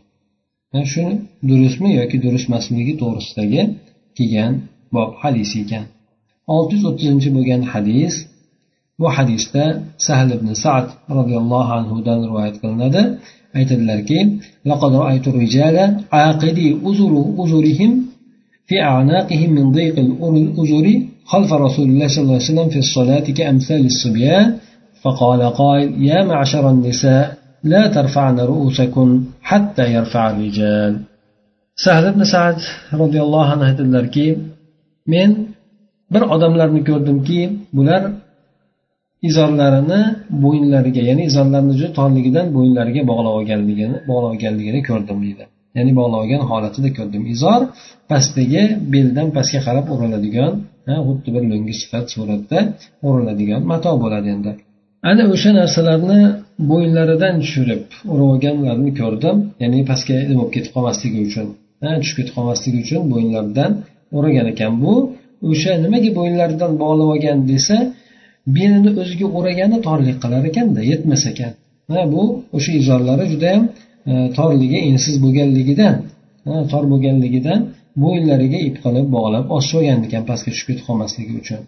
Shu 0.92 1.04
durustmi 1.48 1.90
yoki 2.00 2.16
durust 2.24 2.46
emasligi 2.50 2.94
to'g'risidagi 3.02 3.62
kelgan 4.16 4.52
bob 4.94 5.10
hadis 5.22 5.50
ekan. 5.62 5.84
olti 6.54 6.72
yuz 6.76 6.84
o'ttizinchi 6.90 7.28
bo'lgan 7.36 7.62
hadis 7.72 8.14
bu 9.00 9.06
hadisda 9.16 9.64
sahl 10.06 10.28
ibn 10.36 10.48
sad 10.64 10.86
roziyallohu 11.18 11.72
anhudan 11.80 12.18
rivoyat 12.28 12.56
qilinadi. 12.62 13.02
Aytadilarki 13.58 14.18
في 18.67 18.75
أعناقهم 18.81 19.49
من 19.57 19.65
ضيق 19.71 19.95
الأزر 19.99 20.85
خلف 21.25 21.53
رسول 21.53 21.87
الله 21.89 22.07
صلى 22.07 22.23
الله 22.23 22.39
عليه 22.39 22.51
وسلم 22.51 22.69
في 22.69 22.79
الصلاة 22.85 23.25
كأمثال 23.37 23.85
الصبيان 23.85 24.47
فقال 25.03 25.41
قائل 25.61 25.89
يا 26.09 26.19
معشر 26.31 26.69
النساء 26.69 27.37
لا 27.63 27.87
ترفعن 27.87 28.39
رؤوسكن 28.39 29.09
حتى 29.41 29.93
يرفع 29.93 30.23
الرجال 30.29 30.93
sahl 31.85 32.03
ibn 32.11 32.21
sad 32.33 32.57
roziyallohu 33.01 33.51
anhu 33.53 33.65
aytadilarki 33.69 34.27
men 35.13 35.29
bir 36.13 36.23
odamlarni 36.35 36.81
ko'rdimki 36.89 37.39
bular 37.77 38.01
izorlarini 39.29 40.01
bo'yinlariga 40.43 41.01
ya'ni 41.09 41.23
izorlarini 41.29 41.73
juda 41.79 41.91
torligidan 41.99 42.47
bo'yinlariga 42.55 43.01
bog'lab 43.11 43.33
olganligini 43.39 43.97
bog'lab 44.09 44.29
olganligini 44.33 44.79
ko'rdim 44.89 45.17
deydi 45.25 45.43
ya'ni 45.76 45.92
bog'lagan 46.00 46.42
holatida 46.50 46.90
ko'rdim. 46.98 47.22
Izor 47.34 47.60
pastdagi 48.10 48.62
beldan 48.94 49.28
pastga 49.36 49.60
qarab 49.66 49.86
o'raladigan 49.94 50.52
xuddi 51.06 51.28
bir 51.34 51.42
lo'ngi 51.50 51.74
sifat 51.80 52.06
suratda 52.14 52.58
o'raladigan 53.08 53.60
mato 53.72 53.92
bo'ladi 54.02 54.28
endi. 54.36 54.52
Ana 55.10 55.24
o'sha 55.34 55.50
narsalarni 55.60 56.20
bo'yinlaridan 56.70 57.34
tushirib 57.42 57.82
urib 58.12 58.26
olganlarini 58.32 58.92
ko'rdim. 59.00 59.36
Ya'ni 59.62 59.78
pastga 59.90 60.16
bo'lib 60.38 60.50
ketib 60.56 60.72
qolmasligi 60.76 61.20
uchun 61.28 61.46
tushib 62.00 62.16
ketib 62.18 62.34
qolmasligi 62.38 62.78
uchun 62.84 63.02
bo'yinlaridan 63.12 63.72
o'ragan 64.16 64.46
ekan. 64.52 64.72
Bu 64.84 64.94
o'sha 65.50 65.72
nimaga 65.84 66.10
bo'yinlaridan 66.18 66.72
bog'lab 66.82 67.08
olgan 67.14 67.38
desa 67.52 67.76
belini 68.56 68.90
o'ziga 69.02 69.26
o'ragani 69.38 69.78
torlik 69.86 70.16
qilar 70.22 70.42
ekanda 70.50 70.80
yetmas 70.92 71.22
ekan. 71.32 71.52
Ha 71.92 72.00
bu 72.12 72.22
o'sha 72.56 72.72
izorlari 72.80 73.24
judayam 73.32 73.64
E, 74.10 74.12
torligi 74.38 74.78
ensiz 74.90 75.16
bo'lganligidan 75.24 75.94
e, 76.50 76.52
tor 76.72 76.84
bo'lganligidan 76.92 77.60
bo'yinlariga 78.02 78.58
ip 78.68 78.76
qilib 78.84 79.06
bog'lab 79.16 79.44
osib 79.56 79.74
olgan 79.78 80.04
ekan 80.08 80.22
pastga 80.30 80.50
tushib 80.52 80.68
ketib 80.70 80.84
qolmasligi 80.88 81.34
uchun. 81.42 81.60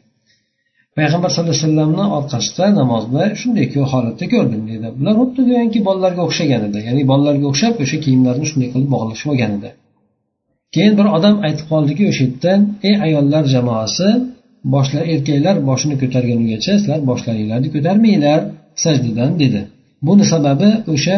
Payg'ambar 0.99 1.31
sallallohu 1.33 1.55
alayhi 1.57 1.67
vasallamni 1.67 2.05
orqasida 2.19 2.67
namozda 2.81 3.23
shunday 3.41 3.67
holatda 3.93 4.27
ko'rdim 4.35 4.63
deydi 4.71 4.89
bular 4.99 5.15
xuddi 5.21 5.41
go'yoki 5.51 5.81
bolalarga 5.89 6.23
o'xshagan 6.29 6.63
edi 6.69 6.79
ya'ni 6.89 7.03
bolalarga 7.11 7.47
o'xshab 7.53 7.75
o'sha 7.85 7.97
kiyimlarini 8.05 8.47
shunday 8.51 8.69
qilib 8.75 8.91
bog'lashib 8.95 9.29
olgan 9.33 9.53
edi. 9.59 9.71
Keyin 10.75 10.95
bir 10.99 11.07
odam 11.17 11.37
aytib 11.47 11.67
qoldiki 11.73 12.03
o'sha 12.11 12.25
yerdan 12.27 12.61
ey 12.89 12.95
ayollar 13.07 13.45
jamoasi 13.55 14.09
boshlar 14.75 15.05
erkaklar 15.15 15.57
boshini 15.69 15.97
ko'targungacha 16.03 16.73
sizlar 16.81 17.01
boshlaringlarni 17.11 17.69
ko'tarmanglar 17.75 18.41
sajdadan 18.85 19.33
dedi. 19.43 19.61
Buni 20.07 20.25
sababi 20.33 20.71
o'sha 20.95 21.17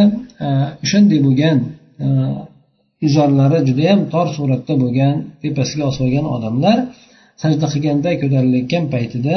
o'shanday 0.85 1.21
bo'lgan 1.27 1.59
e, 2.05 2.07
izorlari 3.07 3.59
judayam 3.69 4.01
tor 4.13 4.27
suratda 4.37 4.75
bo'lgan 4.83 5.15
tepasiga 5.43 5.85
osib 5.91 6.03
olgan 6.07 6.27
odamlar 6.37 6.79
sajda 7.43 7.67
qilganda 7.73 8.11
ko'tarilayotgan 8.23 8.85
paytida 8.95 9.35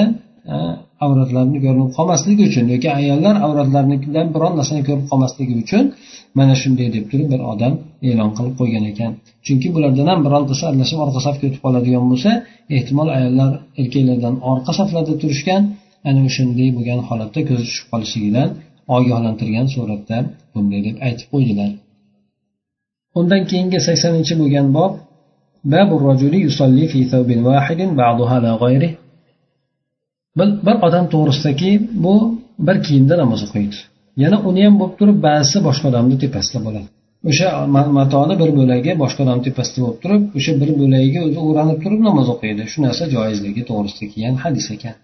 e, 0.53 0.55
avratlarini 1.05 1.60
ko'rinib 1.65 1.91
qolmasligi 1.98 2.43
uchun 2.50 2.65
yoki 2.74 2.89
ayollar 3.00 3.36
avratlaridan 3.48 4.27
biron 4.36 4.53
narsani 4.60 4.81
ko'rib 4.88 5.05
qolmasligi 5.12 5.53
uchun 5.63 5.83
mana 6.39 6.53
shunday 6.62 6.88
deb 6.95 7.05
turib 7.12 7.27
bir 7.33 7.41
odam 7.53 7.74
e'lon 8.10 8.29
qilib 8.38 8.55
qo'ygan 8.60 8.83
ekan. 8.91 9.12
Chunki 9.45 9.67
bulardan 9.75 10.07
ham 10.12 10.19
birontasi 10.27 10.63
aralashib 10.69 11.00
orqa 11.05 11.19
safga 11.27 11.43
o'tib 11.50 11.62
qoladigan 11.65 12.03
bo'lsa 12.12 12.31
ehtimol 12.77 13.10
ayollar 13.17 13.51
erkaklardan 13.81 14.36
orqa 14.51 14.72
saflarda 14.79 15.13
turishgan 15.22 15.62
ana 16.10 16.19
o'shanday 16.29 16.69
bo'lgan 16.77 17.00
holatda 17.10 17.39
ko'zi 17.50 17.63
tushib 17.69 17.88
qolishligidan 17.91 18.50
ogohlantirgan 18.95 19.67
suratda 19.75 20.17
bunday 20.53 20.81
deb 20.87 20.97
aytib 21.07 21.27
qo'ydilar. 21.33 21.71
Undan 23.19 23.41
keyingi 23.49 23.79
saksoninchi 23.87 24.33
bo'lgan 24.41 24.67
bob 24.77 24.93
bir 30.39 30.75
odam 30.87 31.05
to'g'risidaki 31.13 31.71
bu 32.03 32.15
bir 32.67 32.77
kiyimda 32.85 33.15
namoz 33.21 33.41
o'qiydi. 33.47 33.77
Yana 34.23 34.37
uni 34.49 34.61
ham 34.65 34.75
bo'lib 34.79 34.95
turib 34.99 35.17
ba'zisi 35.27 35.57
boshqa 35.67 35.85
odamni 35.91 36.15
tepasida 36.23 36.59
bo'ladi. 36.67 36.87
O'sha 37.29 37.47
matoni 37.99 38.35
bir 38.41 38.49
bo'lagi 38.59 38.91
boshqa 39.03 39.19
odamni 39.25 39.43
tepasida 39.49 39.79
bo'lib 39.85 39.99
turib 40.03 40.23
o'sha 40.37 40.53
bir 40.61 40.69
bo'lagiga 40.81 41.19
o'zi 41.27 41.39
o'ranib 41.47 41.77
turib 41.83 42.01
namoz 42.07 42.27
o'qiydi. 42.33 42.63
Shu 42.71 42.77
narsa 42.85 43.03
joizligi 43.15 43.61
to'g'risida 43.69 44.05
kelgan 44.13 44.35
hadis 44.43 44.67
ekan. 44.75 44.95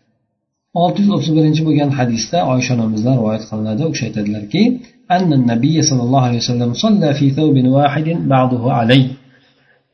olti 0.83 0.99
yuz 1.03 1.11
o'ttiz 1.17 1.33
birinchi 1.39 1.63
bo'lgan 1.69 1.91
hadisda 1.99 2.39
oysha 2.53 2.71
onamizdan 2.77 3.15
rivoyat 3.21 3.45
qilinadi 3.51 3.83
u 3.89 3.91
kishi 3.95 4.05
aytadilarki 4.09 4.63
أن 5.17 5.31
النبي 5.41 5.77
صلى 5.83 6.03
الله 6.07 6.23
عليه 6.29 6.41
وسلم 6.45 6.71
صلى 6.85 7.09
في 7.19 7.27
ثوب 7.39 7.57
واحد 7.77 8.09
بعضه 8.35 8.73
عليه 8.73 9.09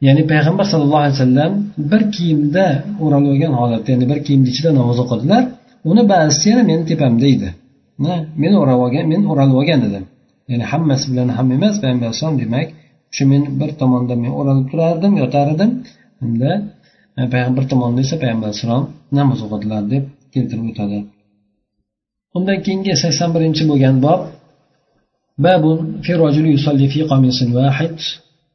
ya'ni 0.07 0.23
payg'ambar 0.33 0.65
sallallohu 0.73 1.03
alayhi 1.05 1.17
vasallam 1.19 1.53
bir 1.91 2.03
kiyimda 2.15 2.67
o'ralib 3.05 3.29
olgan 3.33 3.53
holatda 3.61 3.89
ya'ni 3.95 4.07
bir 4.13 4.19
kiyimni 4.27 4.49
ichida 4.53 4.71
namoz 4.81 4.99
o'qidilar 5.05 5.43
uni 5.91 6.03
ba'zisi 6.13 6.45
yana 6.53 6.63
meni 6.71 6.83
tepamda 6.91 7.27
edi 7.35 7.49
men 8.43 8.53
o'rab 8.61 8.79
olgan 8.87 9.05
men 9.13 9.23
o'ralib 9.31 9.57
olgan 9.61 9.81
edim 9.89 10.05
ya'ni 10.51 10.65
hammasi 10.73 11.05
bilan 11.13 11.29
ham 11.37 11.47
emas 11.57 11.75
payg'ambar 11.83 12.07
alayhisalom 12.09 12.37
demak 12.43 12.69
o'sha 13.11 13.25
men 13.33 13.43
bir 13.61 13.71
tomonda 13.81 14.15
men 14.25 14.33
o'ralib 14.41 14.67
turardim 14.71 15.13
yotar 15.23 15.47
edim 15.55 15.71
unda 16.25 16.51
e, 17.19 17.21
payg'ambar 17.35 17.65
tomonda 17.73 18.01
esa 18.07 18.17
payg'ambar 18.23 18.47
alayhissalom 18.49 18.85
namoz 19.19 19.39
o'qidilar 19.47 19.83
deb 19.95 20.05
keltirib 20.36 20.66
o'tadi. 20.72 20.98
Undan 22.38 22.58
keyingi 22.66 22.94
sakson 23.04 23.30
birinchi 23.36 23.64
bo'lgan 23.72 23.96
bob 24.06 24.22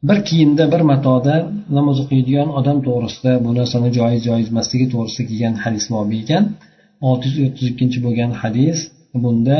bir 0.08 0.18
kiyimda 0.28 0.64
bir 0.72 0.82
matoda 0.90 1.34
namoz 1.76 1.96
o'qiydigan 2.02 2.48
odam 2.58 2.78
to'g'risida 2.86 3.32
bu 3.44 3.50
narsani 3.58 3.90
joiz 3.98 4.20
joiz 4.28 4.46
emasligi 4.52 4.86
to'g'risida 4.92 5.24
kelgan 5.30 5.54
hadis 5.64 5.84
bobi 5.94 6.16
ekan. 6.24 6.44
olti 7.08 7.26
yuz 7.28 7.38
o'ttiz 7.46 7.66
ikkinchi 7.72 7.98
bo'lgan 8.06 8.32
hadis 8.42 8.78
bunda 9.22 9.58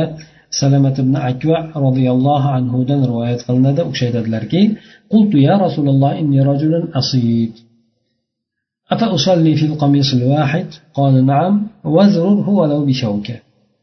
salamat 0.59 0.95
ibn 1.03 1.15
akva 1.29 1.57
roziyallohu 1.85 2.49
anhudan 2.57 3.01
rivoyat 3.09 3.41
qilinadi. 3.47 3.81
U 3.87 3.91
kishi 3.93 4.05
aytadilarki 4.09 4.61
qultu 5.13 5.37
ya 5.47 5.55
rasululloh 5.65 6.11
inni 6.21 6.39
rajulun 6.49 6.83
asid. 6.99 7.53
أصيد 8.92 9.02
أفأصلي 9.02 9.54
في 9.56 9.66
القميص 9.66 10.14
الواحد 10.14 10.66
قال 10.94 11.26
نعم 11.26 11.54
وزره 11.84 12.48
ولو 12.48 12.84
بشوكة 12.84 13.36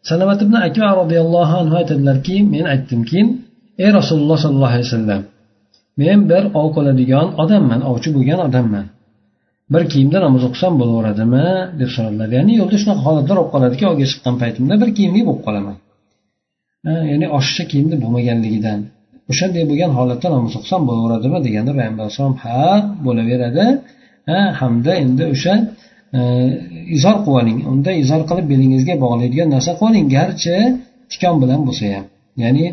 salamat 0.09 0.39
ibn 0.45 0.55
akva 0.67 0.89
roziyallohu 1.01 1.53
anhu 1.61 1.75
aytadilarki 1.81 2.35
men 2.53 2.65
aytdimki 2.73 3.19
ey 3.83 3.89
rasululloh 3.99 4.37
sollallohu 4.45 4.73
alayhi 4.75 4.87
vasallam 4.89 5.21
men 6.01 6.17
bir 6.31 6.43
ov 6.61 6.67
qiladigan 6.75 7.27
odamman 7.43 7.81
ovchi 7.91 8.09
bo'lgan 8.15 8.39
odamman 8.47 8.85
bir 9.73 9.83
kiyimda 9.91 10.17
namoz 10.25 10.43
o'qisam 10.49 10.73
bo'laveradimi 10.81 11.47
deb 11.79 11.89
so'radilar 11.95 12.29
ya'ni 12.37 12.53
yo'lda 12.59 12.77
shunaqa 12.81 13.01
holatlar 13.07 13.35
bo'lib 13.39 13.51
qoladiki 13.55 13.83
ovga 13.91 14.05
chiqqan 14.11 14.35
paytimda 14.41 14.73
bir 14.81 14.89
kiyimli 14.97 15.21
bo'lib 15.27 15.41
qolaman 15.47 15.77
ya'ni 17.11 17.27
oshiqcha 17.37 17.63
kiyimda 17.71 17.95
bo'lmaganligidan 18.03 18.79
o'shanday 19.31 19.63
bo'lgan 19.69 19.91
holatda 19.97 20.27
namoz 20.35 20.53
o'qisam 20.59 20.81
bo'laveradimi 20.89 21.39
deganda 21.47 21.71
payg'ambar 21.77 22.03
alayhisalom 22.05 22.35
ha 22.43 22.63
bo'laveradi 23.05 23.65
ha 23.67 23.69
hamda 24.60 24.92
endi 25.02 25.24
o'sha 25.34 25.54
e, 26.18 26.20
izor 26.96 27.16
qilib 27.24 27.38
oling 27.40 27.58
unda 27.72 27.90
izor 28.04 28.22
qilib 28.28 28.46
belingizga 28.52 28.94
bog'laydigan 29.04 29.48
narsa 29.54 29.70
qilib 29.78 29.88
oling 29.90 30.06
garchi 30.16 30.56
tikon 31.12 31.36
bilan 31.42 31.60
bo'lsa 31.68 31.84
ham. 31.94 32.04
Ya'ni 32.42 32.66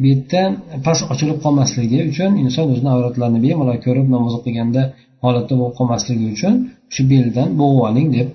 bu 0.00 0.06
yerda 0.12 0.42
past 0.86 1.02
ochilib 1.12 1.38
qolmasligi 1.44 1.98
uchun 2.10 2.30
inson 2.44 2.64
o'zini 2.72 2.90
avratlarini 2.94 3.40
bemalol 3.46 3.78
ko'rib 3.86 4.06
namoz 4.14 4.32
o'qiganda 4.38 4.82
holatda 5.24 5.54
bo'lib 5.60 5.74
qolmasligi 5.78 6.26
uchun 6.34 6.54
shu 6.94 7.02
beldan 7.12 7.48
bo'g'ib 7.60 7.80
oling 7.88 8.08
deb 8.16 8.28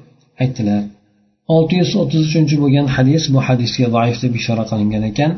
aytdilar. 0.44 0.82
Olti 1.56 1.74
yuz 1.82 1.92
o'ttiz 2.02 2.22
uchinchi 2.30 2.56
bo'lgan 2.64 2.88
hadis 2.96 3.24
bu 3.34 3.40
hadisga 3.48 3.88
zaif 3.96 4.18
deb 4.24 4.34
ishora 4.40 4.64
qilingan 4.72 5.04
ekan. 5.12 5.32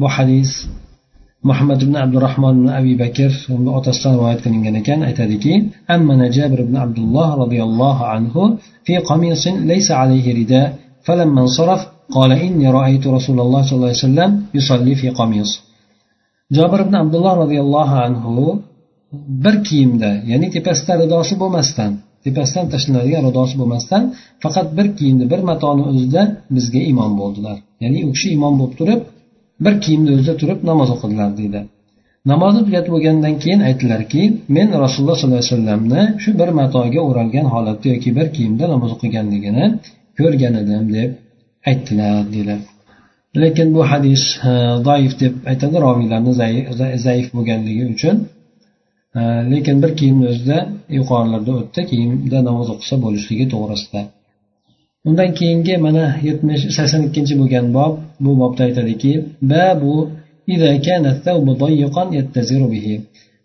Bu 0.00 0.06
hadis 0.16 0.50
muhammad 1.49 1.79
ibn 1.85 1.95
abdurahmon 2.03 2.55
ibn 2.59 2.67
abi 2.79 2.93
bakr 3.03 3.31
otasidan 3.77 4.13
rivoyat 4.17 4.39
qilingan 4.45 4.75
ekan 4.81 4.99
aytadiki 5.09 5.53
أمن 5.95 6.19
جابر 6.37 6.59
بن 6.69 6.75
عبد 6.83 6.99
الله 7.05 7.29
رضي 7.43 7.59
الله 7.67 7.97
عنه 8.13 8.35
في 8.85 8.95
قميص 9.09 9.43
ليس 9.71 9.89
عليه 10.01 10.25
رداء 10.39 10.67
فلما 11.05 11.39
انصرف 11.45 11.81
قال 12.15 12.31
إني 12.45 12.67
رأيت 12.79 13.03
رسول 13.17 13.37
الله 13.45 13.61
صلى 13.67 13.75
الله 13.77 13.91
عليه 13.91 14.05
وسلم 14.07 14.29
يصلي 14.57 14.93
في 15.01 15.09
قميص 15.19 15.51
jobir 16.57 16.79
ibn 16.85 16.95
abdulloh 17.03 17.33
roziyallohu 17.43 17.95
anhu 18.05 18.45
bir 19.43 19.55
kiyimda 19.67 20.11
ya'ni 20.31 20.47
tepasida 20.55 20.93
ridosi 21.01 21.33
bo'lmasdan 21.41 21.91
tepasidan 22.25 22.65
tashlanadigan 22.73 23.23
ridosi 23.29 23.55
bo'lmasdan 23.61 24.03
faqat 24.43 24.67
bir 24.77 24.87
kiyimda 24.97 25.25
bir 25.31 25.41
matoni 25.49 25.83
o'zida 25.91 26.21
bizga 26.55 26.81
imom 26.91 27.11
bo'ldilar 27.21 27.57
ya'ni 27.83 27.99
u 28.07 28.09
kishi 28.15 28.27
imom 28.37 28.53
bo'lib 28.59 28.73
turib 28.79 29.01
bir 29.64 29.74
kiyimni 29.84 30.10
o'zida 30.16 30.34
turib 30.40 30.60
namoz 30.70 30.88
o'qidilar 30.94 31.30
deydi. 31.40 31.60
Namozni 32.32 32.62
tugatib 32.66 32.92
bo'lgandan 32.94 33.34
keyin 33.42 33.60
aytdilarki 33.68 34.22
men 34.56 34.68
rasululloh 34.84 35.16
sollallohu 35.18 35.42
alayhi 35.42 35.52
vasallamni 35.54 36.02
shu 36.22 36.30
bir 36.40 36.48
matoga 36.60 37.00
o'ralgan 37.08 37.46
holatda 37.54 37.86
yoki 37.94 38.10
bir 38.18 38.26
kiyimda 38.36 38.64
namoz 38.74 38.90
o'qiganligini 38.96 39.64
ko'rgan 40.18 40.54
edim 40.62 40.84
deb 40.96 41.10
aytdilar 41.70 42.16
deydi. 42.34 42.56
Lekin 43.42 43.68
bu 43.76 43.82
hadis 43.90 44.22
zaif 44.88 45.12
deb 45.22 45.34
aytadi 45.50 45.76
roviylarni 45.86 46.32
zaif 47.06 47.26
bo'lganligi 47.36 47.84
uchun. 47.94 48.16
Lekin 49.52 49.76
bir 49.82 49.90
kiyimni 49.98 50.26
o'zida 50.32 50.58
yuqorilarda 50.98 51.52
o'tdi 51.60 51.80
kiyimda 51.90 52.38
namoz 52.48 52.68
o'qisa 52.74 52.96
bo'lishligi 53.04 53.46
to'g'risida. 53.54 54.00
Undan 55.08 55.30
keyingi 55.38 55.74
mana 55.86 56.04
yetmish 56.28 56.62
sakson 56.76 57.02
ikkinchi 57.08 57.34
bo'lgan 57.40 57.66
bob 57.76 57.92
bu 58.24 58.30
bobda 58.40 58.62
aytadiki 58.68 59.12
babu 59.52 59.94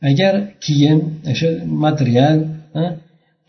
agar 0.10 0.34
kiyim 0.64 1.00
o'sha 1.32 1.50
material 1.86 2.38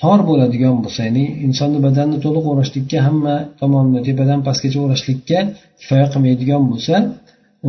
tor 0.02 0.18
bo'ladigan 0.28 0.76
bo'lsa 0.84 1.00
ya'ni 1.08 1.24
insonni 1.46 1.78
badanini 1.86 2.18
to'liq 2.24 2.44
o'rashlikka 2.52 2.98
hamma 3.06 3.34
tomonni 3.60 4.00
tepadan 4.08 4.40
pastgacha 4.46 4.78
o'rashlikka 4.86 5.38
kifoya 5.80 6.06
qilmaydigan 6.12 6.62
bo'lsa 6.70 6.94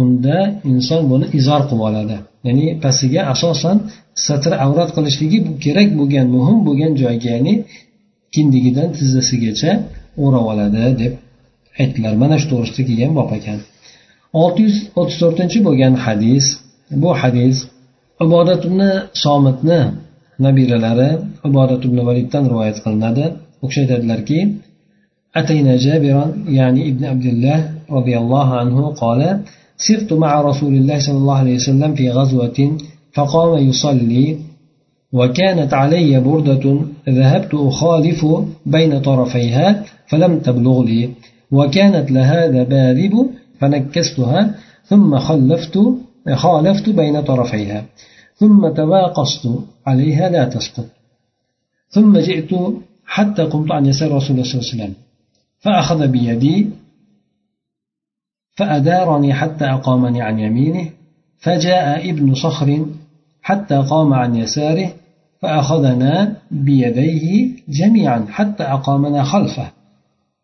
unda 0.01 0.37
inson 0.71 1.01
buni 1.11 1.25
izor 1.39 1.61
qilib 1.69 1.83
oladi. 1.89 2.17
Ya'ni 2.47 2.65
pastiga 2.83 3.21
asosan 3.33 3.77
satr 4.25 4.51
avrat 4.65 4.89
qilishligi 4.95 5.39
kerak 5.63 5.89
bo'lgan 5.99 6.27
muhim 6.35 6.57
bo'lgan 6.67 6.91
joyga 7.01 7.29
ya'ni 7.35 7.53
kindigidan 8.35 8.89
tizzasigacha 8.97 9.71
o'rab 10.24 10.44
oladi 10.52 10.84
deb 11.00 11.12
aytdilar 11.80 12.14
mana 12.22 12.36
shu 12.40 12.46
to'g'risida 12.52 12.82
kelgan 12.88 13.12
bob 13.18 13.30
ekan 13.38 13.58
olti 14.42 14.60
yuz 14.66 14.76
o'ttiz 15.00 15.16
to'rtinchi 15.22 15.58
bo'lgan 15.66 15.94
hadis 16.04 16.44
bu 17.02 17.10
hadis 17.20 17.56
ibodat 18.24 18.62
ibn 18.68 18.80
somitni 19.24 19.80
nabiralari 20.44 21.10
ibodat 21.48 21.80
ibn 21.88 21.98
validdan 22.08 22.44
rivoyat 22.52 22.78
qilinadi 22.84 23.24
u 23.62 23.64
kishi 23.68 23.80
aytadilarki 23.84 24.40
أتينا 25.36 25.76
جابرا 25.76 26.24
يعني 26.48 26.88
ابن 26.90 27.04
عبد 27.04 27.26
الله 27.32 27.58
رضي 27.90 28.18
الله 28.18 28.48
عنه 28.60 28.78
قال 29.02 29.40
سرت 29.76 30.12
مع 30.12 30.40
رسول 30.40 30.74
الله 30.74 30.98
صلى 30.98 31.18
الله 31.22 31.38
عليه 31.42 31.54
وسلم 31.54 31.94
في 31.94 32.10
غزوة 32.10 32.58
فقام 33.12 33.68
يصلي 33.68 34.26
وكانت 35.12 35.74
علي 35.74 36.20
بردة 36.20 36.64
ذهبت 37.09 37.53
أخالف 37.53 38.25
بين 38.65 39.01
طرفيها 39.01 39.83
فلم 40.07 40.39
تبلغ 40.39 40.83
لي 40.83 41.09
وكانت 41.51 42.11
لها 42.11 42.47
ذباذب 42.47 43.29
فنكستها 43.59 44.55
ثم 44.85 45.19
خلفت 45.19 45.79
خالفت 46.33 46.89
بين 46.89 47.21
طرفيها 47.21 47.85
ثم 48.35 48.69
تواقصت 48.69 49.49
عليها 49.87 50.29
لا 50.29 50.45
تسقط. 50.45 50.85
ثم 51.89 52.17
جئت 52.17 52.51
حتى 53.05 53.43
قمت 53.43 53.71
عن 53.71 53.85
يسار 53.85 54.15
رسول 54.15 54.31
الله 54.31 54.43
صلى 54.43 54.61
الله 54.61 54.71
عليه 54.71 54.83
وسلم 54.83 54.93
فأخذ 55.59 56.07
بيدي 56.07 56.69
فأدارني 58.55 59.33
حتى 59.33 59.65
أقامني 59.65 60.21
عن 60.21 60.39
يمينه 60.39 60.89
فجاء 61.37 62.09
ابن 62.09 62.35
صخر 62.35 62.85
حتى 63.41 63.75
قام 63.75 64.13
عن 64.13 64.35
يساره 64.35 64.93
فأخذنا 65.43 66.35
بيديه 66.51 67.49
جميعا 67.69 68.25
حتى 68.29 68.63
أقامنا 68.63 69.23
خلفه. 69.23 69.67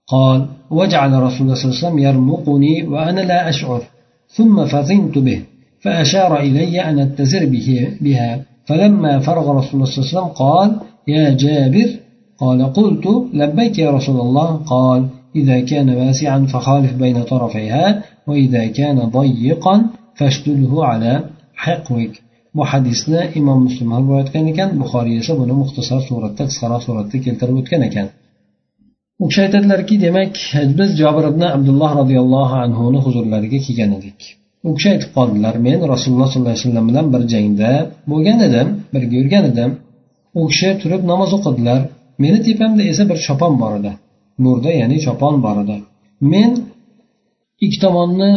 قال 0.08 0.46
وجعل 0.72 1.14
رسول 1.14 1.42
الله 1.42 1.56
صلى 1.56 1.66
الله 1.66 1.78
عليه 1.78 1.88
وسلم 1.88 2.00
يرمقني 2.00 2.84
وأنا 2.84 3.22
لا 3.22 3.50
أشعر 3.50 3.82
ثم 4.28 4.66
فطنت 4.66 5.18
به 5.18 5.42
فأشار 5.82 6.40
إلي 6.40 6.82
أن 6.82 7.00
أتزر 7.00 7.46
به 7.46 7.98
بها. 8.02 8.42
فلما 8.66 9.20
فرغ 9.20 9.52
رسول 9.52 9.74
الله 9.74 9.86
صلى 9.86 9.98
الله 9.98 10.10
عليه 10.10 10.18
وسلم 10.18 10.28
قال 10.28 10.76
يا 11.08 11.30
جابر 11.30 11.90
قال 12.38 12.74
قلت 12.74 13.06
لبيك 13.34 13.80
يا 13.80 13.92
رسول 13.92 14.20
الله. 14.20 14.56
قال 14.56 15.08
إذا 15.36 15.60
كان 15.60 15.90
واسعا 15.90 16.46
فخالف 16.46 16.94
بين 16.94 17.24
طرفيها 17.24 18.04
وإذا 18.28 18.68
كان 18.68 18.98
ضيقا 18.98 19.86
فاشتله 20.16 20.86
على 20.86 21.24
حقوك. 21.56 22.12
Bu 22.60 22.66
hadisni 22.72 23.22
imom 23.40 23.60
muslim 23.68 23.90
ham 23.96 24.04
rivoyat 24.08 24.30
qilgan 24.34 24.48
ekan 24.54 24.70
buxoriy 24.82 25.16
esa 25.22 25.34
buni 25.42 25.54
muxtasar 25.62 26.00
suratda 26.10 26.44
qisqaroq 26.50 26.82
suratda 26.88 27.18
keltirib 27.26 27.56
o'tgan 27.62 27.82
ekan. 27.90 28.08
U 29.24 29.26
kishi 29.30 29.42
aytadilarki 29.46 29.96
demak 30.06 30.34
biz 30.80 30.90
jobir 31.02 31.26
ibn 31.32 31.44
abdulloh 31.56 31.92
roziyallohu 32.02 32.56
anhuni 32.66 33.00
huzurlariga 33.06 33.60
kelgan 33.66 33.92
edik. 34.00 34.20
U 34.68 34.70
kishi 34.76 34.90
aytib 34.94 35.12
qoldilar 35.18 35.56
men 35.68 35.80
rasululloh 35.94 36.28
sollallohu 36.32 36.54
alayhi 36.54 36.66
vasallam 36.68 36.86
bilan 36.90 37.06
bir 37.14 37.22
jangda 37.34 37.72
bo'lgan 38.12 38.40
edim 38.48 38.68
birga 38.94 39.16
yurgan 39.20 39.44
edim. 39.52 39.72
U 40.40 40.42
kishi 40.52 40.70
turib 40.82 41.02
namoz 41.12 41.32
o'qidilar. 41.38 41.82
Meni 42.24 42.40
tepamda 42.48 42.84
esa 42.92 43.04
bir 43.12 43.18
chopon 43.28 43.54
bor 43.62 43.74
edi. 43.80 43.92
Burda 44.44 44.72
ya'ni 44.82 44.98
chopon 45.06 45.36
bor 45.46 45.58
edi. 45.64 45.78
Men 46.34 46.52
ikki 47.66 47.78
tomonni 47.86 48.32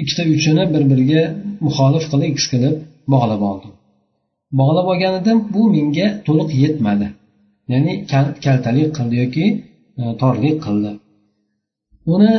ikkita 0.00 0.22
uchini 0.34 0.64
bir 0.74 0.82
biriga 0.90 1.22
muxolif 1.66 2.04
qilib 2.12 2.32
x 2.38 2.44
qilib 2.52 2.74
bog'lab 3.12 3.42
oldim. 3.50 3.72
Bog'lab 4.60 4.86
olganida 4.92 5.32
bu 5.54 5.62
menga 5.76 6.06
to'liq 6.26 6.50
yetmadi. 6.62 7.06
Ya'ni 7.72 7.92
kaltalik 8.44 8.90
qildi 8.98 9.14
yoki 9.22 9.44
e, 10.00 10.02
torlik 10.22 10.56
qildi. 10.66 10.90
Uni 12.14 12.32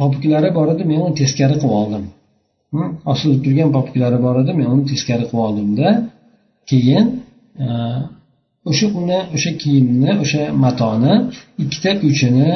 popuklari 0.00 0.50
bor 0.58 0.68
edi 0.74 0.82
men 0.90 0.98
uni 1.06 1.14
teskari 1.22 1.56
qilib 1.62 1.74
oldim. 1.80 2.04
Osilib 3.12 3.40
turgan 3.44 3.70
popuklari 3.76 4.18
bor 4.26 4.36
edi 4.42 4.52
men 4.58 4.68
uni 4.74 4.84
teskari 4.92 5.24
qilib 5.30 5.44
oldimda 5.46 5.88
keyin 6.70 7.04
e, 7.64 7.66
o'sha 8.70 8.86
uni 9.00 9.18
o'sha 9.36 9.50
kiyimni 9.62 10.10
o'sha 10.22 10.42
matoni 10.64 11.14
ikkita 11.62 11.90
uchini 12.10 12.50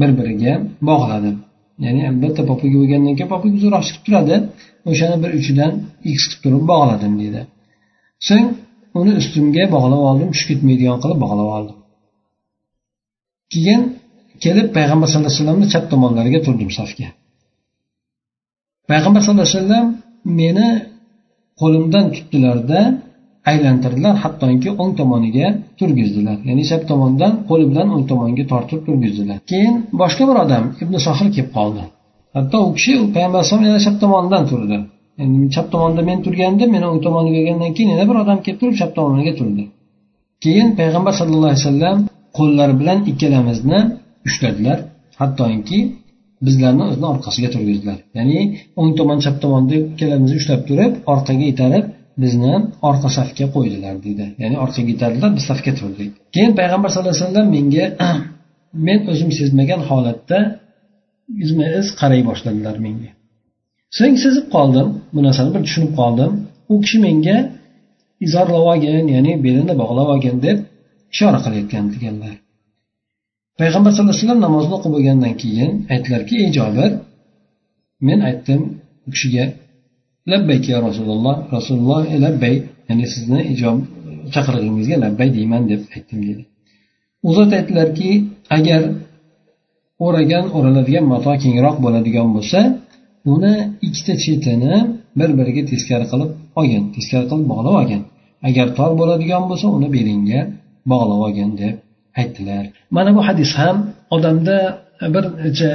bir 0.00 0.10
biriga 0.18 0.52
bog'ladim. 0.88 1.36
Ya'ni 1.84 2.02
bitta 2.22 2.42
popuga 2.50 2.76
bo'lgandan 2.80 3.14
keyin 3.18 3.30
popuga 3.34 3.54
uzunroq 3.58 3.82
chiqib 3.88 4.02
turadi. 4.06 4.34
O'shani 4.90 5.16
bir 5.22 5.30
uchidan 5.38 5.72
x 6.16 6.20
qilib 6.28 6.40
turib 6.42 6.62
bog'ladim 6.72 7.12
deydi 7.22 7.42
so'ng 8.28 8.48
uni 8.98 9.12
ustimga 9.20 9.64
bog'lab 9.74 10.02
oldim 10.10 10.28
tushib 10.32 10.48
ketmaydigan 10.50 10.98
qilib 11.02 11.18
bog'lab 11.24 11.48
oldim. 11.56 11.76
Keyin 13.52 13.82
kelib 14.44 14.68
payg'ambar 14.76 15.06
sallallohu 15.08 15.30
alayhi 15.30 15.40
vasallamni 15.42 15.66
chap 15.72 15.84
tomonlariga 15.92 16.40
turdim 16.46 16.70
safga. 16.78 17.08
Payg'ambar 18.90 19.20
sallallohu 19.24 19.48
alayhi 19.48 19.58
vasallam 19.58 19.86
meni 20.40 20.68
qo'limdan 21.60 22.06
tutdilarda 22.14 22.80
aylantirdilar. 23.50 24.14
Hattoki 24.24 24.68
o'ng 24.82 24.92
tomoniga 25.00 25.46
turgizdilar. 25.78 26.36
Ya'ni 26.48 26.64
chap 26.70 26.82
tomondan 26.90 27.32
qo'li 27.48 27.64
bilan 27.70 27.86
o'ng 27.94 28.04
tomonga 28.10 28.44
tortib 28.52 28.80
turgizdilar. 28.86 29.38
Keyin 29.50 29.74
boshqa 30.00 30.22
bir 30.28 30.36
odam 30.44 30.64
ibn 30.82 30.94
sohil 31.06 31.28
kelib 31.36 31.50
qoldi. 31.58 31.82
Hatto 32.36 32.56
u 32.66 32.70
kishi 32.76 32.92
payg'ambar 33.14 33.38
alayhisalom 33.40 33.64
yana 33.68 33.80
chap 33.86 33.96
tomonidan 34.02 34.42
turdi. 34.50 34.76
Yani 35.18 35.36
chap 35.54 35.66
tomonda 35.74 36.00
men 36.08 36.18
turgandim 36.26 36.68
meni 36.74 36.86
o'ng 36.90 37.00
tomonga 37.06 37.30
kelgandan 37.36 37.72
keyin 37.76 37.90
yana 37.94 38.04
bir 38.10 38.16
odam 38.22 38.38
kelib 38.44 38.58
turib 38.60 38.76
chap 38.80 38.90
tomoniga 38.98 39.32
turdi. 39.40 39.62
Keyin 40.44 40.68
payg'ambar 40.80 41.12
sallallohu 41.20 41.50
alayhi 41.52 41.64
vasallam 41.64 41.96
qo'llari 42.38 42.74
bilan 42.80 42.98
ikkalamizni 43.10 43.78
ushladilar. 44.28 44.78
Hattoki 45.20 45.78
bizlarni 46.46 46.82
o'zini 46.88 47.06
orqasiga 47.12 47.48
turgizdilar. 47.54 47.98
Ya'ni 48.18 48.38
o'ng 48.80 48.92
tomon 48.98 49.18
chap 49.24 49.36
tomonni 49.44 49.76
ikkalamizni 49.92 50.36
ushlab 50.40 50.60
turib 50.68 50.92
orqaga 51.12 51.46
itarib 51.54 51.84
bizni 52.22 52.54
orqa 52.88 53.08
safga 53.18 53.46
qo'ydilar 53.54 53.94
deydi 54.04 54.26
ya'ni 54.42 54.56
orqaga 54.64 54.88
yetardilar 54.94 55.30
biz 55.36 55.44
safga 55.50 55.72
turdik. 55.80 56.10
Keyin 56.34 56.52
payg'ambar 56.60 56.88
sallallohu 56.92 57.14
alayhi 57.14 57.26
vasallam 57.26 57.46
menga 57.56 57.84
men 58.86 58.98
o'zim 59.12 59.30
sezmagan 59.38 59.80
holatda 59.88 60.38
yuzma 61.40 61.66
iz 61.80 61.86
qaray 62.00 62.20
boshladilar 62.28 62.76
menga. 62.86 63.10
So'ng 63.98 64.16
sezib 64.24 64.46
qoldim 64.54 64.88
bu 65.14 65.20
narsani 65.26 65.50
bir 65.54 65.62
tushunib 65.66 65.92
qoldim. 66.00 66.32
U 66.72 66.74
kishi 66.84 66.98
menga 67.06 67.36
izorlab 68.26 68.64
olgin 68.72 69.04
ya'ni 69.14 69.32
belini 69.44 69.74
bog'lab 69.82 70.08
olgin 70.14 70.36
deb 70.46 70.58
ishora 71.14 71.38
qilayotgan 71.44 71.84
deganlar. 71.94 72.34
Payg'ambar 73.60 73.90
sallallohu 73.92 74.14
alayhi 74.14 74.26
vasallam 74.26 74.42
namozni 74.46 74.72
o'qib 74.78 74.92
bo'lgandan 74.96 75.34
keyin 75.42 75.70
aytdilarki 75.92 76.34
ey 76.42 76.48
jobir 76.58 76.90
men 78.06 78.18
aytdim 78.28 78.60
u 79.06 79.08
kishiga 79.14 79.44
labbayk 80.32 80.64
ya 80.72 80.78
rasululloh. 80.88 81.36
Rasululloh 81.56 82.02
labbay 82.24 82.54
ya'ni 82.88 83.06
sizni 83.14 83.40
ijob 83.52 83.76
chaqirig'ingizga 84.34 84.96
labbay 85.04 85.28
deyman 85.36 85.62
deb 85.70 85.80
aytdim 85.94 86.20
dedi. 86.28 86.42
U 87.26 87.30
zot 87.36 87.50
aytdilarki 87.58 88.10
agar 88.56 88.82
o'ragan 90.06 90.44
o'raladigan 90.56 91.04
mato 91.12 91.32
kengroq 91.44 91.76
bo'ladigan 91.84 92.28
bo'lsa 92.36 92.60
uni 93.32 93.54
ikkita 93.86 94.14
chetini 94.24 94.74
bir 95.18 95.30
biriga 95.38 95.62
teskari 95.72 96.06
qilib 96.12 96.30
olgin 96.58 96.82
teskari 96.96 97.26
qilib 97.30 97.46
bog'lab 97.52 97.74
olgin. 97.80 98.02
Agar 98.48 98.66
tor 98.78 98.90
bo'ladigan 99.00 99.42
bo'lsa 99.50 99.66
uni 99.76 99.88
belingga 99.96 100.40
bog'lab 100.90 101.20
olgin 101.26 101.50
deb 101.62 101.74
aytdilar. 102.20 102.64
Mana 102.96 103.10
bu 103.16 103.20
hadis 103.28 103.50
ham 103.60 103.76
odamda 104.16 104.56
bir 105.14 105.24
necha 105.44 105.70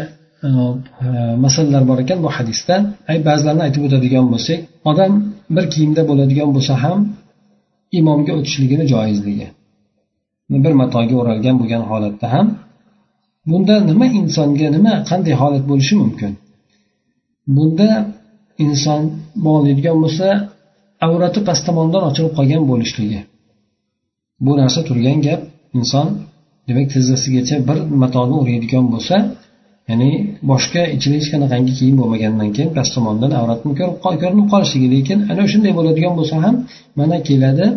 masalalar 1.46 1.84
bor 1.90 1.98
ekan 2.04 2.20
bu 2.26 2.30
hadisda. 2.38 2.76
Ba'zilarini 3.28 3.64
aytib 3.68 3.82
o'tadigan 3.88 4.26
bo'lsak 4.34 4.60
odam 4.92 5.12
bir 5.56 5.66
kiyimda 5.74 6.02
bo'ladigan 6.10 6.50
bo'lsa 6.56 6.74
ham 6.84 7.00
imomga 8.00 8.34
o'tishligini 8.40 8.86
joizligi. 8.94 9.48
Bir 10.64 10.74
matoga 10.82 11.16
o'ralgan 11.22 11.56
bo'lgan 11.62 11.84
holatda 11.90 12.28
ham 12.34 12.48
bunda 13.50 13.76
nima 13.90 14.06
insonga 14.20 14.68
nima 14.78 14.94
qanday 15.10 15.36
holat 15.42 15.64
bo'lishi 15.70 15.96
mumkin? 16.04 16.32
Bunda 17.56 17.90
inson 18.66 19.02
bog'laydigan 19.46 19.98
bo'lsa 20.04 20.28
avrati 21.06 21.40
past 21.48 21.64
tomondan 21.68 22.04
ochilib 22.10 22.34
qolgan 22.38 22.64
bo'lishligi. 22.72 23.20
Bu 24.46 24.52
narsa 24.62 24.80
turgan 24.88 25.20
gap 25.28 25.42
inson 25.80 26.08
demak 26.68 26.88
tizzasigacha 26.94 27.56
bir 27.70 27.78
matoni 28.02 28.34
o'raydigan 28.42 28.86
bo'lsa 28.94 29.16
ya'ni 29.90 30.10
boshqa 30.52 30.82
ichida 30.96 31.16
hech 31.20 31.30
qanaqangi 31.34 31.72
kiyim 31.80 31.96
bo'lmagandan 32.02 32.50
keyin 32.56 32.70
past 32.78 32.92
tomondan 32.96 33.32
avratni 33.40 33.74
ko'rinib 34.22 34.48
qolishligi 34.54 34.88
lekin 34.96 35.18
ana 35.32 35.44
shunday 35.52 35.74
bo'ladigan 35.80 36.14
bo'lsa 36.20 36.36
ham 36.46 36.56
mana 37.00 37.18
keladi. 37.28 37.68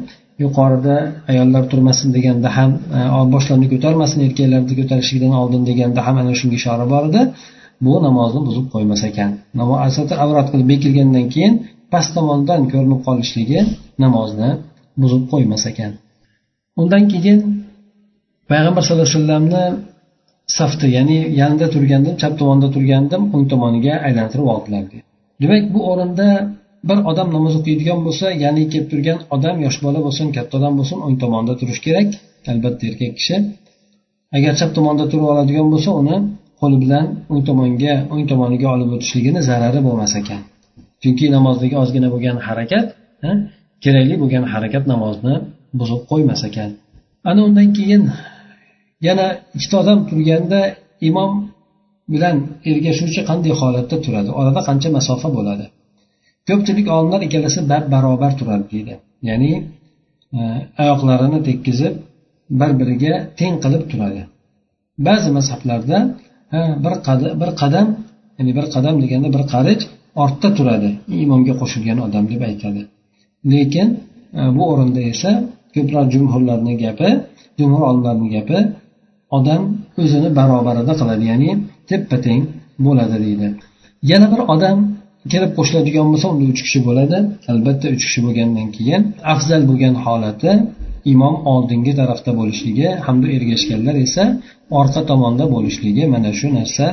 Yuqorida 0.45 0.97
ayollar 1.31 1.63
turmasin 1.71 2.09
deganda 2.17 2.49
ham 2.57 2.71
e, 2.99 3.01
boshlarini 3.35 3.69
ko'tarmasin 3.73 4.19
erkaklarni 4.27 4.75
ko'tarishligidan 4.81 5.35
oldin 5.43 5.63
deganda 5.71 6.01
ham 6.07 6.17
ana 6.23 6.33
shunga 6.41 6.57
ishora 6.61 6.87
bor 6.93 7.05
edi. 7.11 7.21
Bu 7.85 7.93
namozni 8.07 8.41
buzib 8.49 8.67
qo'ymas 8.75 9.03
ekan. 9.11 9.31
Avrat 10.25 10.47
qilib 10.53 10.69
bekilgandan 10.73 11.27
keyin 11.35 11.55
past 11.93 12.11
tomondan 12.17 12.61
ko'rinib 12.73 13.01
qolishligi 13.07 13.61
namozni 14.05 14.51
buzib 15.03 15.23
qo'ymas 15.33 15.63
ekan. 15.71 15.93
Undan 16.81 17.03
keyin 17.13 17.39
payg'ambar 18.51 18.83
sallallohu 18.87 19.09
alayhi 19.09 19.19
vasallamni 19.19 19.65
safda 20.57 20.87
ya'ni 20.97 21.19
yanida 21.41 21.67
turgandim 21.75 22.15
chap 22.23 22.33
tomonda 22.41 22.69
turgandim 22.75 23.23
o'ng 23.35 23.45
tomoniga 23.53 23.95
aylantirib 24.07 24.49
oldilar 24.55 24.85
demak 25.43 25.65
bu 25.75 25.81
o'rinda 25.91 26.29
bir 26.89 26.99
odam 27.11 27.29
namoz 27.37 27.55
o'qiydigan 27.61 28.01
bo'lsa 28.07 28.27
ya'ni 28.45 28.63
kelib 28.73 28.89
turgan 28.93 29.19
odam 29.37 29.57
yosh 29.67 29.79
bola 29.85 30.01
bo'lsin 30.07 30.27
katta 30.37 30.55
odam 30.59 30.75
bo'lsin 30.79 30.99
o'ng 31.07 31.17
tomonda 31.23 31.53
turishi 31.61 31.83
kerak. 31.87 32.09
Albatta 32.53 32.83
erkak 32.91 33.13
kishi. 33.19 33.37
Agar 34.37 34.53
chap 34.61 34.71
tomonda 34.77 35.05
turib 35.11 35.27
oladigan 35.33 35.67
bo'lsa 35.75 35.91
uni 36.01 36.17
qo'li 36.61 36.77
bilan 36.85 37.05
o'ng 37.33 37.43
tomonga 37.49 37.95
o'ng 38.13 38.25
tomoniga 38.31 38.69
olib 38.75 38.89
o'tishligini 38.97 39.41
zarari 39.49 39.81
bo'lmas 39.87 40.13
ekan. 40.21 40.41
Chunki 41.03 41.25
namozdagi 41.37 41.75
ozgina 41.83 42.09
bo'lgan 42.15 42.37
harakat 42.47 42.87
kerakli 43.85 44.15
bo'lgan 44.23 44.45
harakat 44.53 44.85
namozni 44.93 45.35
buzib 45.79 46.01
qo'ymas 46.11 46.41
ekan. 46.49 46.71
Ana 47.31 47.41
undan 47.49 47.69
keyin 47.79 48.03
yana 49.07 49.27
ikkita 49.57 49.77
odam 49.83 49.99
turganda 50.09 50.61
imom 51.09 51.33
bilan 52.13 52.37
ergashuvchi 52.71 53.21
qanday 53.31 53.53
holatda 53.61 53.97
turadi? 54.05 54.31
Orada 54.41 54.61
qancha 54.69 54.89
masofa 54.99 55.29
bo'ladi? 55.37 55.67
Ko'pchilik 56.49 56.87
olimlar 56.97 57.21
ikkalasi 57.27 57.61
bab 57.73 57.85
barobar 57.95 58.33
turadi 58.41 58.65
deydi. 58.73 58.95
Ya'ni 59.29 59.53
e, 60.39 60.41
oyoqlarini 60.83 61.39
tekkizib 61.49 61.95
bir 62.61 62.71
biriga 62.81 63.15
teng 63.39 63.55
qilib 63.65 63.85
turadi. 63.91 64.23
Ba'zi 65.07 65.29
mazhablarda 65.39 65.99
bir 66.85 66.95
qadam 67.07 67.33
bir 67.43 67.51
qadam 67.61 67.87
ya'ni 68.39 68.53
bir 68.59 68.67
qadam 68.75 68.95
deganda 69.03 69.29
bir 69.37 69.43
qarich 69.53 69.83
ortda 70.23 70.49
turadi. 70.59 70.91
Imomga 71.25 71.55
qo'shilgan 71.61 71.99
odam 72.07 72.25
deb 72.33 72.43
aytadi. 72.51 72.81
Lekin 73.53 73.89
e, 74.39 74.43
bu 74.57 74.63
o'rinda 74.73 75.01
esa 75.13 75.31
ko'proq 75.75 76.07
jumhurlarni 76.15 76.75
gapi 76.85 77.09
jumhur 77.59 77.83
olimlarni 77.91 78.29
gapi 78.37 78.59
odam 79.37 79.63
o'zini 80.03 80.29
barobarida 80.39 80.93
qiladi 81.01 81.25
ya'ni 81.33 81.51
teppa 81.91 82.17
teng 82.27 82.43
bo'ladi 82.87 83.17
deydi. 83.25 83.49
Yana 84.11 84.27
bir 84.33 84.41
odam 84.55 84.79
kelib 85.33 85.53
qo'shiladigan 85.59 86.07
bo'lsa 86.13 86.27
unda 86.33 86.45
uch 86.53 86.61
kishi 86.67 86.81
bo'ladi. 86.89 87.17
Albatta 87.53 87.87
uch 87.95 88.03
kishi 88.09 88.21
bo'lgandan 88.27 88.69
keyin 88.77 89.03
afzal 89.35 89.63
bo'lgan 89.71 89.95
holati 90.05 90.51
imom 91.13 91.35
oldingi 91.53 91.93
tarafda 92.01 92.31
bo'lishligi 92.41 92.89
hamda 93.07 93.27
ergashganlar 93.37 93.95
esa 94.07 94.25
orqa 94.81 95.01
tomonda 95.11 95.45
bo'lishligi 95.55 96.05
mana 96.15 96.31
shu 96.39 96.47
narsa 96.59 96.87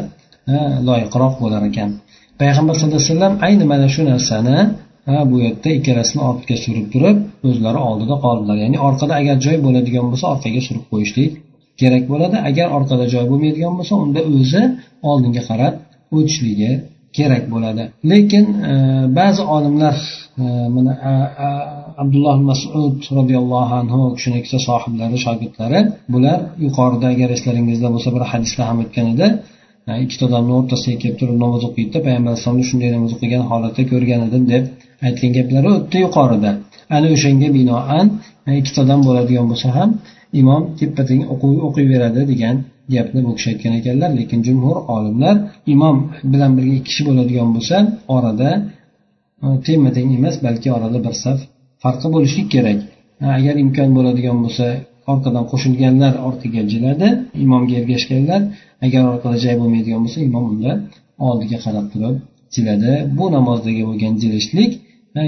loyiqroq 0.88 1.34
bo'lar 1.44 1.62
ekan. 1.70 1.90
Payg'ambar 2.42 2.74
sallallohu 2.80 3.02
alayhi 3.02 3.14
vasallam 3.14 3.34
ayni 3.48 3.66
mana 3.74 3.88
shu 3.96 4.02
narsani 4.12 4.58
bu 5.32 5.36
yerda 5.46 5.70
ikkalasini 5.78 6.22
ortga 6.30 6.56
surib 6.66 6.88
turib 6.94 7.18
o'zlari 7.50 7.80
oldida 7.90 8.16
qoldilar. 8.26 8.56
Ya'ni 8.64 8.78
orqada 8.88 9.14
agar 9.22 9.36
joy 9.46 9.58
bo'ladigan 9.66 10.06
bo'lsa 10.12 10.26
orqaga 10.34 10.62
surib 10.68 10.86
qo'yishlik 10.92 11.32
kerak 11.82 12.04
bo'ladi. 12.12 12.38
Agar 12.50 12.68
orqada 12.78 13.06
joy 13.14 13.26
bo'lmaydigan 13.32 13.74
bo'lsa 13.80 13.94
unda 14.04 14.22
o'zi 14.38 14.64
oldinga 15.10 15.42
qarab 15.50 15.74
o'tishligi 16.18 16.72
kerak 17.18 17.44
bo'ladi. 17.54 17.84
Lekin 18.12 18.46
e, 18.72 18.74
ba'zi 19.20 19.44
olimlar 19.56 19.96
e, 20.44 20.46
mana 20.76 20.94
abdulloh 22.02 22.38
masud 22.50 22.98
roziyallohu 23.18 23.74
anhu 23.82 24.00
kishini 24.18 24.38
ikkita 24.42 24.60
sohiblari 24.68 25.18
shogirdlari 25.26 25.80
bular 26.14 26.40
yuqorida 26.66 27.08
agar 27.14 27.30
eslaringizda 27.38 27.88
bo'lsa 27.96 28.10
bir 28.16 28.24
hadisda 28.32 28.64
ham 28.70 28.78
o'tgan 28.84 29.08
edi. 29.14 29.28
E, 29.90 29.92
ikkita 30.06 30.24
odamni 30.30 30.54
o'rtasiga 30.60 30.98
kelib 31.02 31.18
turib 31.22 31.38
namoz 31.44 31.62
o'qiydida 31.70 32.00
payg'ambar 32.06 32.30
alayhisalomni 32.32 32.66
shunday 32.70 32.90
namoz 32.98 33.12
o'qigan 33.18 33.44
holatda 33.52 33.84
ko'rgan 33.92 34.22
edim 34.28 34.44
deb 34.54 34.64
aytgan 35.08 35.32
gaplari 35.38 35.68
o'tdi 35.78 35.98
yuqorida. 36.06 36.52
Ana 36.96 37.08
o'shanga 37.16 37.50
binoan 37.58 38.06
e, 38.48 38.52
ikkita 38.60 38.80
odam 38.86 39.00
bo'ladigan 39.08 39.46
bo'lsa 39.52 39.70
ham 39.78 39.90
imom 40.42 40.64
teppa 40.80 41.04
teng 41.10 41.22
o'qiyveradi 41.68 42.22
degan 42.32 42.56
gapni 42.94 43.20
bu 43.26 43.32
kishi 43.38 43.48
aytgan 43.54 43.74
ekanlar. 43.80 44.10
Lekin 44.20 44.40
jumhur 44.48 44.78
olimlar 44.96 45.36
imom 45.74 45.98
bilan 46.32 46.52
birga 46.58 46.74
ikki 46.80 46.88
kishi 46.90 47.02
bo'ladigan 47.10 47.50
bo'lsa 47.56 47.78
orada 48.16 48.50
e, 49.44 49.48
tengma 49.66 49.90
teng 49.98 50.10
emas 50.18 50.36
balki 50.46 50.68
orada 50.78 51.00
bir 51.06 51.16
saf 51.24 51.40
farqi 51.84 52.08
bo'lishi 52.16 52.42
kerak. 52.54 52.80
Agar 53.38 53.56
imkon 53.64 53.90
bo'ladigan 53.98 54.38
bo'lsa 54.44 54.68
orqadan 55.12 55.46
qo'shilganlar 55.52 56.14
orqaga 56.28 56.62
jiladi 56.72 57.08
imomga 57.44 57.74
ergashganlar. 57.82 58.42
Agar 58.86 59.02
orqada 59.14 59.38
joy 59.46 59.56
bo'lmaydigan 59.62 60.02
bo'lsa 60.06 60.20
imom 60.28 60.46
unda 60.54 60.72
oldiga 61.28 61.58
qarab 61.66 61.86
turib 61.94 62.16
jiladi. 62.56 62.92
Bu 63.18 63.26
namozdagi 63.36 63.84
bo'lgan 63.90 64.14
jilishlik 64.24 64.72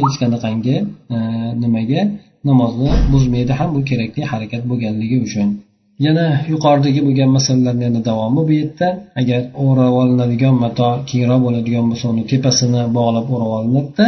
hech 0.03 0.15
qanaqangi 0.21 0.75
e, 1.15 1.17
nimaga 1.63 2.01
namozni 2.49 2.89
buzmaydi 3.13 3.53
ham 3.59 3.69
bu 3.75 3.81
kerakli 3.89 4.21
harakat 4.31 4.63
bo'lganligi 4.69 5.17
uchun. 5.27 5.49
Yana 6.05 6.25
yuqoridagi 6.51 7.01
bo'lgan 7.07 7.29
masalalarni 7.37 7.83
yana 7.87 8.01
davomi 8.09 8.41
bu 8.49 8.53
yerda. 8.61 8.87
Agar 9.21 9.41
o'rab 9.65 9.93
olinadigan 10.01 10.55
mato 10.63 10.89
kengroq 11.09 11.39
bo'ladigan 11.45 11.85
bo'lsa 11.89 12.05
uni 12.13 12.23
tepasini 12.31 12.81
bog'lab 12.97 13.25
o'rab 13.35 13.51
olinadida 13.59 14.05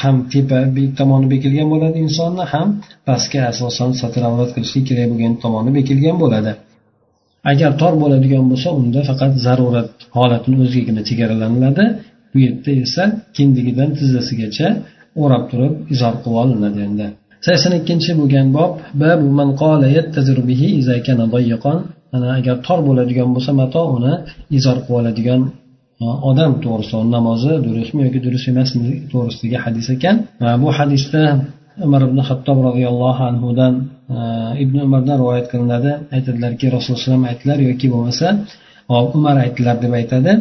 ham 0.00 0.16
tepa 0.32 0.58
tomoni 0.98 1.26
bekilgan 1.34 1.68
bo'ladi 1.72 1.96
insonni 2.06 2.44
ham 2.52 2.68
pastga 3.08 3.40
asosan 3.52 3.90
satr 4.00 4.22
avrat 4.28 4.50
qilishlik 4.56 4.84
kerak 4.90 5.06
bo'lgan 5.12 5.32
tomoni 5.42 5.70
bekilgan 5.78 6.16
bo'ladi. 6.22 6.52
Agar 7.50 7.70
tor 7.80 7.94
bo'ladigan 8.02 8.44
bo'lsa 8.50 8.68
unda 8.80 9.00
faqat 9.10 9.32
zarurat 9.46 9.90
holatini 10.16 10.56
o'zigagina 10.64 11.02
chegaralaniladi. 11.08 11.84
Bu 12.32 12.38
yerda 12.44 12.70
esa 12.84 13.04
kindigidan 13.36 13.90
tizzasigacha 13.98 14.68
o'rab 15.22 15.44
turib 15.50 15.74
izor 15.94 16.14
qilib 16.22 16.36
olinadi 16.42 16.80
endi. 16.88 17.06
Sakson 17.46 17.72
ikkinchi 17.80 18.10
bo'lgan 18.20 18.46
bob 18.56 18.72
mana 22.12 22.28
agar 22.38 22.56
tor 22.66 22.78
bo'ladigan 22.88 23.28
bo'lsa 23.34 23.52
mato 23.60 23.82
uni 23.96 24.14
izor 24.58 24.76
qilib 24.84 24.98
oladigan 25.00 25.40
e, 26.02 26.04
odam 26.30 26.52
to'g'risida 26.64 27.04
namozi 27.16 27.52
durustmi 27.66 28.00
yoki 28.06 28.20
durust 28.26 28.46
emasmi 28.52 28.88
to'g'risidagi 29.12 29.58
hadis 29.64 29.86
ekan. 29.96 30.16
E, 30.44 30.46
bu 30.62 30.68
hadisda 30.78 31.22
umar 31.86 32.02
ibn 32.08 32.18
hattob 32.28 32.58
roziyallohu 32.68 33.22
anhudan 33.30 33.74
e, 34.16 34.18
ibn 34.64 34.76
umardan 34.86 35.16
rivoyat 35.22 35.46
qilinadi. 35.52 35.90
Aytadilarki 36.16 36.66
rasululloh 36.76 37.06
alayhi 37.08 37.30
aytdilar 37.32 37.58
yoki 37.70 37.86
bo'lmasa 37.94 38.26
umar 39.18 39.36
aytdilar 39.44 39.76
deb 39.84 39.92
aytadi. 40.00 40.32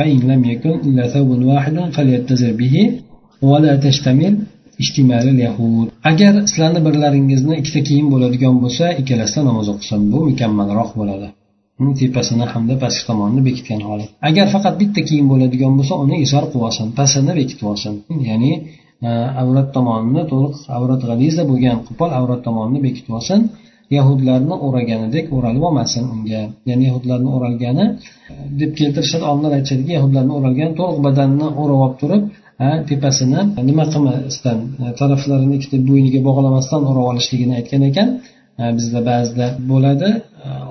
إذا 0.00 0.14
كان 0.14 0.26
لأحدكم 0.28 0.32
ثوبان 0.32 0.32
فليصلي 0.32 0.32
فيهما 0.32 0.32
فإن 0.32 0.32
لم 0.32 0.44
يكن 0.44 0.70
إلا 0.70 1.08
ثوب 1.08 1.42
واحد 1.44 1.92
فليتزر 1.92 2.52
به 2.52 2.92
ولا 3.42 3.76
تشتمل 3.76 4.38
اشتمال 4.80 5.28
اليهود 5.28 5.88
agar 6.04 6.46
sizlarni 6.46 6.80
birlaringizni 6.86 7.54
ikkita 7.60 7.80
kiyim 7.88 8.06
bo'ladigan 8.10 8.54
bo'lsa 8.62 8.84
ikkalasida 9.00 9.44
namoz 9.44 9.68
o'qisin 9.74 10.00
bu 10.12 10.18
mukammalroq 10.28 10.90
bo'ladi 11.00 11.28
tepasini 12.00 12.44
hamda 12.52 12.74
pastki 12.82 13.06
tomonini 13.06 13.42
bekitgan 13.48 13.80
holat 13.88 14.08
agar 14.28 14.46
faqat 14.54 14.74
bitta 14.80 15.00
kiyim 15.08 15.26
bo'ladigan 15.32 15.72
bo'lsa 15.78 15.94
uni 16.04 16.16
izor 16.26 16.44
qilib 16.50 16.64
olsin 16.68 16.86
pastini 16.98 17.32
bekitib 17.40 17.66
olsin 17.72 17.94
ya'ni 18.28 18.52
e, 19.08 19.10
avrat 19.42 19.68
tomonini 19.76 20.22
to'liq 20.32 20.54
avrat 20.76 21.00
g'aliza 21.08 21.42
bo'lgan 21.50 21.76
qo'pol 21.88 22.10
avrat 22.18 22.40
tomonini 22.46 22.80
bekitib 22.86 23.12
olsin 23.18 23.40
yahudlarni 23.95 24.55
o'raganidek 24.67 25.25
o'ralib 25.35 25.63
olmasin 25.67 26.03
unga. 26.13 26.41
Ya'ni 26.69 26.83
yahudlarni 26.89 27.29
o'ralgani 27.35 27.85
e, 28.31 28.33
deb 28.61 28.71
keltirishadi 28.79 29.25
olimlar 29.31 29.51
aytishadiki 29.57 29.91
yahudlarni 29.97 30.33
o'ralgan 30.37 30.71
to'liq 30.79 30.99
badanni 31.07 31.47
o'rab 31.61 31.79
olib 31.85 31.97
turib 32.01 32.23
tepasini 32.89 33.41
nima 33.69 33.85
qilmasdan 33.93 34.59
e, 34.83 34.85
taraflarini 35.01 35.53
ikkita 35.59 35.77
bo'yniga 35.89 36.19
bog'lamasdan 36.27 36.81
o'rab 36.89 37.05
olishligini 37.11 37.53
aytgan 37.59 37.83
ekan. 37.89 38.09
E, 38.61 38.63
bizda 38.77 38.99
ba'zida 39.11 39.47
bo'ladi. 39.71 40.09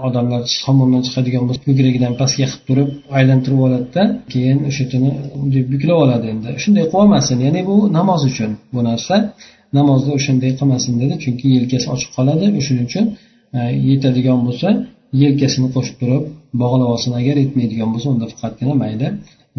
Odamlar 0.07 0.42
hammomdan 0.66 1.02
chiqadigan 1.07 1.42
bo'lsa 1.48 1.62
ko'kragidan 1.68 2.12
pastga 2.20 2.44
qilib 2.44 2.62
turib 2.68 2.90
aylantirib 3.18 3.61
oladida 3.66 4.02
keyin 4.33 4.59
o'sha 4.68 4.85
yerni 4.92 5.11
buklab 5.72 5.98
oladi 6.05 6.26
endi. 6.35 6.48
Shunday 6.62 6.85
qilib 6.85 7.00
olmasin. 7.02 7.37
Ya'ni 7.46 7.61
bu 7.70 7.76
namoz 7.98 8.22
uchun 8.31 8.50
bu 8.74 8.81
narsa. 8.88 9.16
Namozda 9.79 10.11
o'shanday 10.18 10.52
qilmasin 10.59 10.92
dedi. 11.02 11.14
Chunki 11.24 11.46
yelkasi 11.57 11.87
ochiq 11.94 12.11
qoladi. 12.16 12.46
O'shaning 12.61 12.87
uchun 12.90 13.05
e, 13.59 13.61
yetadigan 13.90 14.38
bo'lsa 14.46 14.68
yelkasini 15.22 15.68
qo'shib 15.74 15.96
turib 16.00 16.24
bog'lab 16.62 16.88
olsin 16.94 17.12
agar 17.20 17.37
yetmaydigan 17.44 17.88
bo'lsa 17.94 18.09
unda 18.14 18.26
faqatgina 18.33 18.74
mayda 18.83 19.09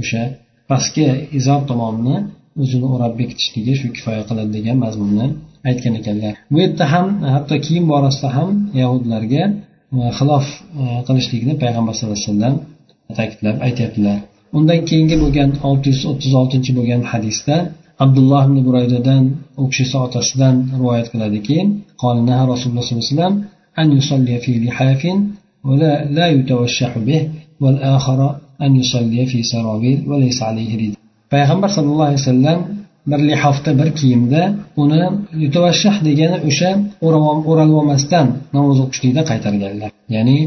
o'sha 0.01 0.21
pastki 0.69 1.05
izor 1.39 1.61
tomonini 1.69 2.17
o'zini 2.63 2.87
o'rab 2.93 3.13
bekitishligi 3.21 3.73
shu 3.79 3.87
kifoya 3.95 4.23
qiladi 4.29 4.51
degan 4.57 4.77
mazmunni 4.85 5.27
aytgan 5.69 5.93
ekanlar. 5.99 6.33
Bu 6.51 6.57
yerda 6.63 6.85
ham 6.93 7.07
hatto 7.35 7.55
kiyim 7.65 7.85
borasida 7.93 8.29
ham 8.37 8.49
yahudlarga 8.81 9.43
e, 9.97 9.99
xilof 10.19 10.45
e, 10.81 10.83
qilishlikni 11.07 11.53
payg'ambar 11.63 11.93
sallallohu 11.97 12.19
alayhi 12.19 12.31
vasallam 12.31 12.55
ta'kidlab 13.19 13.57
aytyaptilar. 13.67 14.17
Undan 14.57 14.79
keyingi 14.89 15.17
bo'lgan 15.23 15.49
olti 15.69 15.87
yuz 15.93 16.01
o'ttiz 16.11 16.33
oltinchi 16.41 16.71
bo'lgan 16.77 17.01
hadisda 17.11 17.55
abdulloh 18.04 18.42
ibn 18.48 18.58
buraydadan 18.68 19.22
u 19.60 19.64
kishisi 19.70 19.96
otasidan 20.06 20.54
rivoyat 20.78 21.06
qiladiki 21.12 21.58
rasululloh 22.52 22.56
sollallohu 22.56 22.84
alayhi 22.84 23.10
vasallam 23.10 23.34
أن 23.78 23.92
يصلي 23.98 24.38
في 24.38 24.52
لحاف 24.64 25.02
ولا 25.64 26.04
لا 26.04 26.26
يتوشح 26.28 26.98
به 26.98 27.28
والآخر 27.60 28.36
أن 28.62 28.76
يصلي 28.76 29.26
في 29.26 29.42
سرابيل 29.42 29.98
وليس 30.08 30.42
عليه 30.42 30.72
رد 30.80 30.94
payg'ambar 31.32 31.68
sallallohu 31.76 32.08
alayhi 32.10 32.22
vasallam 32.22 32.58
bir 33.06 33.20
lihofda 33.30 33.70
bir 33.80 33.88
kiyimda 33.98 34.42
uni 34.82 35.02
yutavashshah 35.44 35.96
degani 36.08 36.38
o'sha 36.48 36.70
o'ralib 37.06 37.76
olmasdan 37.80 38.26
namoz 38.56 38.78
o'qishlikda 38.84 39.22
qaytarganlar 39.30 39.90
ya'ni 40.14 40.38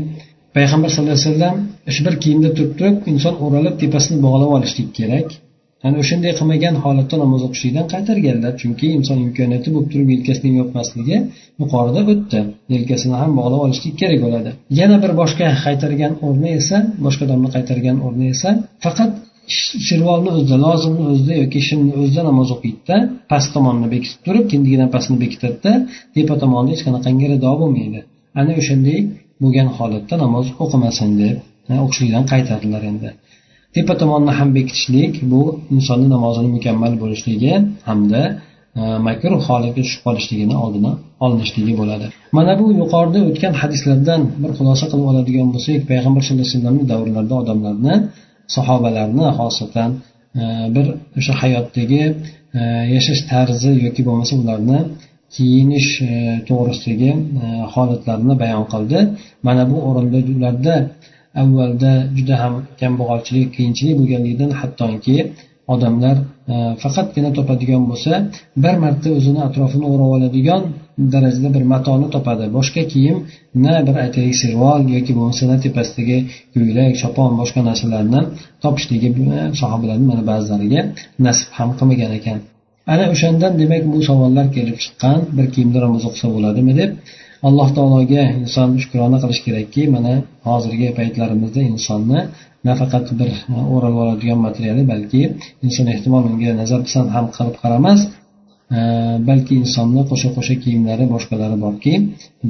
payg'ambar 0.56 0.90
sallallohu 0.94 1.18
alayhi 1.18 1.30
vasallam 1.32 1.56
shu 1.96 2.02
bir 2.08 2.16
kiyimda 2.24 2.50
turib 2.58 2.74
turib 2.80 2.98
inson 3.12 3.36
o'ralib 3.46 3.76
tepasini 3.82 4.18
bog'lab 4.26 4.52
olishlik 4.58 4.90
kerak 4.98 5.28
Ya'ni 5.85 5.97
o'shanday 6.03 6.33
qilmagan 6.39 6.75
holatda 6.85 7.17
namoz 7.25 7.43
o'qishlikdan 7.47 7.87
qaytarganlar 7.93 8.53
chunki 8.63 8.87
inson 8.99 9.19
imkoniyati 9.27 9.69
bo'lib 9.75 9.89
turib 9.93 10.09
yelkasini 10.15 10.51
yopmasligi 10.61 11.17
yuqorida 11.61 12.01
o'tdi. 12.13 12.41
Yelkasini 12.75 13.17
ham 13.23 13.31
bog'lab 13.39 13.61
olishlik 13.67 13.95
kerak 14.01 14.19
bo'ladi. 14.25 14.51
Yana 14.81 14.97
bir 15.03 15.13
boshqa 15.21 15.47
qaytargan 15.67 16.13
o'rni 16.27 16.51
esa 16.61 16.77
boshqa 17.05 17.23
odamni 17.27 17.49
qaytargan 17.57 17.97
o'rni 18.07 18.27
esa 18.35 18.49
faqat 18.85 19.11
shirvolni 19.89 20.31
o'zida 20.37 20.57
lozimni 20.67 21.05
o'zida 21.13 21.35
yoki 21.43 21.61
shimni 21.69 21.93
o'zida 22.03 22.23
namoz 22.31 22.49
o'qiydida 22.57 22.97
past 23.31 23.49
tomonni 23.55 23.89
bekitib 23.95 24.21
turib 24.27 24.45
kindigidan 24.53 24.89
pastni 24.95 25.17
bekitadida 25.25 25.73
tepa 26.15 26.35
tomonni 26.43 26.71
hech 26.75 26.83
qanaqangi 26.87 27.27
rido 27.33 27.53
bo'lmaydi. 27.63 28.01
Ana 28.41 28.53
o'shanday 28.61 28.99
bo'lgan 29.43 29.69
holatda 29.77 30.15
namoz 30.25 30.47
o'qimasin 30.65 31.11
deb 31.23 31.37
o'qishlikdan 31.85 32.25
qaytardilar 32.33 32.83
endi. 32.93 33.11
Tepa 33.75 33.95
tomonni 34.03 34.33
ham 34.39 34.49
bekitishlik 34.59 35.13
bu 35.33 35.43
insonni 35.75 36.09
namozini 36.15 36.49
mukammal 36.57 36.93
bo'lishligi 37.03 37.53
hamda 37.89 38.23
e, 38.81 38.83
makruh 39.09 39.41
holatga 39.49 39.83
tushib 39.87 40.01
qolishligini 40.07 40.55
oldini 40.65 40.93
olinishligi 41.25 41.75
bo'ladi. 41.81 42.07
Mana 42.37 42.53
bu 42.61 42.67
yuqorida 42.81 43.21
o'tgan 43.31 43.55
hadislardan 43.63 44.21
bir 44.43 44.51
xulosa 44.59 44.85
qilib 44.91 45.07
oladigan 45.13 45.49
bo'lsak 45.55 45.77
payg'ambar 45.91 46.21
sallallohu 46.25 46.47
alayhi 46.47 46.57
vasallamni 46.59 46.85
davrlarida 46.93 47.35
odamlarni 47.43 47.95
sahobalarni 48.57 49.27
xosatan 49.39 49.91
e, 50.41 50.43
bir 50.75 50.87
o'sha 51.19 51.33
hayotdagi 51.43 52.03
e, 52.59 52.61
yashash 52.95 53.23
tarzi 53.33 53.71
yoki 53.87 54.03
bo'lmasa 54.09 54.35
ularni 54.43 54.79
kiyinish 55.35 55.91
to'g'risidagi 56.49 57.11
holatlarini 57.75 58.35
bayon 58.43 58.65
qildi. 58.73 58.99
Mana 59.47 59.63
bu 59.71 59.77
o'rinda 59.89 60.19
ularda 60.37 60.75
avvalda 61.43 61.93
juda 62.17 62.35
ham 62.43 62.55
kambag'alchilik 62.81 63.49
qiyinchilik 63.57 63.95
bo'lganligidan 64.01 64.51
hattoki 64.61 65.17
odamlar 65.75 66.17
e, 66.53 66.55
faqatgina 66.83 67.31
topadigan 67.39 67.83
bo'lsa 67.91 68.13
bir 68.65 68.75
marta 68.85 69.09
o'zini 69.19 69.41
atrofini 69.49 69.87
o'rab 69.93 70.11
oladigan 70.17 70.63
darajada 71.15 71.49
bir 71.57 71.65
matoni 71.73 72.09
topadi. 72.15 72.45
Boshqa 72.57 72.83
kiyim 72.93 73.17
na 73.65 73.75
bir 73.87 73.97
aytaylik 74.05 74.37
sirvol 74.43 74.81
yoki 74.97 75.13
bo'lmasa 75.19 75.43
na 75.51 75.57
tepasidagi 75.65 76.19
ko'ylak 76.55 76.93
chopon 77.03 77.31
boshqa 77.41 77.61
narsalarni 77.69 78.21
topishligi 78.65 79.09
sahobalarni 79.61 80.07
mana 80.11 80.23
ba'zilariga 80.31 80.81
nasib 81.27 81.49
ham 81.59 81.71
qilmagan 81.79 82.13
ekan. 82.19 82.39
Ana 82.93 83.05
o'shandan 83.15 83.53
demak 83.61 83.83
bu 83.93 83.99
savollar 84.09 84.47
kelib 84.57 84.77
chiqqan 84.85 85.19
bir 85.37 85.47
kiyimda 85.55 85.79
ro'za 85.85 86.07
o'qisa 86.11 86.29
bo'ladimi 86.35 86.73
deb 86.81 86.91
alloh 87.49 87.69
taologa 87.77 88.23
inson 88.41 88.69
shukrona 88.83 89.19
qilish 89.23 89.41
kerakki 89.47 89.83
mana 89.95 90.13
hozirgi 90.49 90.89
paytlarimizda 90.99 91.61
insonni 91.73 92.21
nafaqat 92.69 93.07
bir 93.21 93.31
e, 93.57 93.59
o'ralib 93.75 93.99
oladigan 94.05 94.39
materiali 94.47 94.83
balki 94.93 95.23
inson 95.67 95.87
ehtimol 95.95 96.23
unga 96.31 96.51
nazar 96.61 96.81
pisand 96.87 97.09
ham 97.17 97.27
qilib 97.37 97.57
qaramas. 97.63 98.01
E, 98.77 98.79
balki 99.29 99.53
insonni 99.63 100.03
qo'sha 100.11 100.29
qo'sha 100.37 100.55
kiyimlari 100.63 101.05
boshqalari 101.15 101.57
borki 101.67 101.95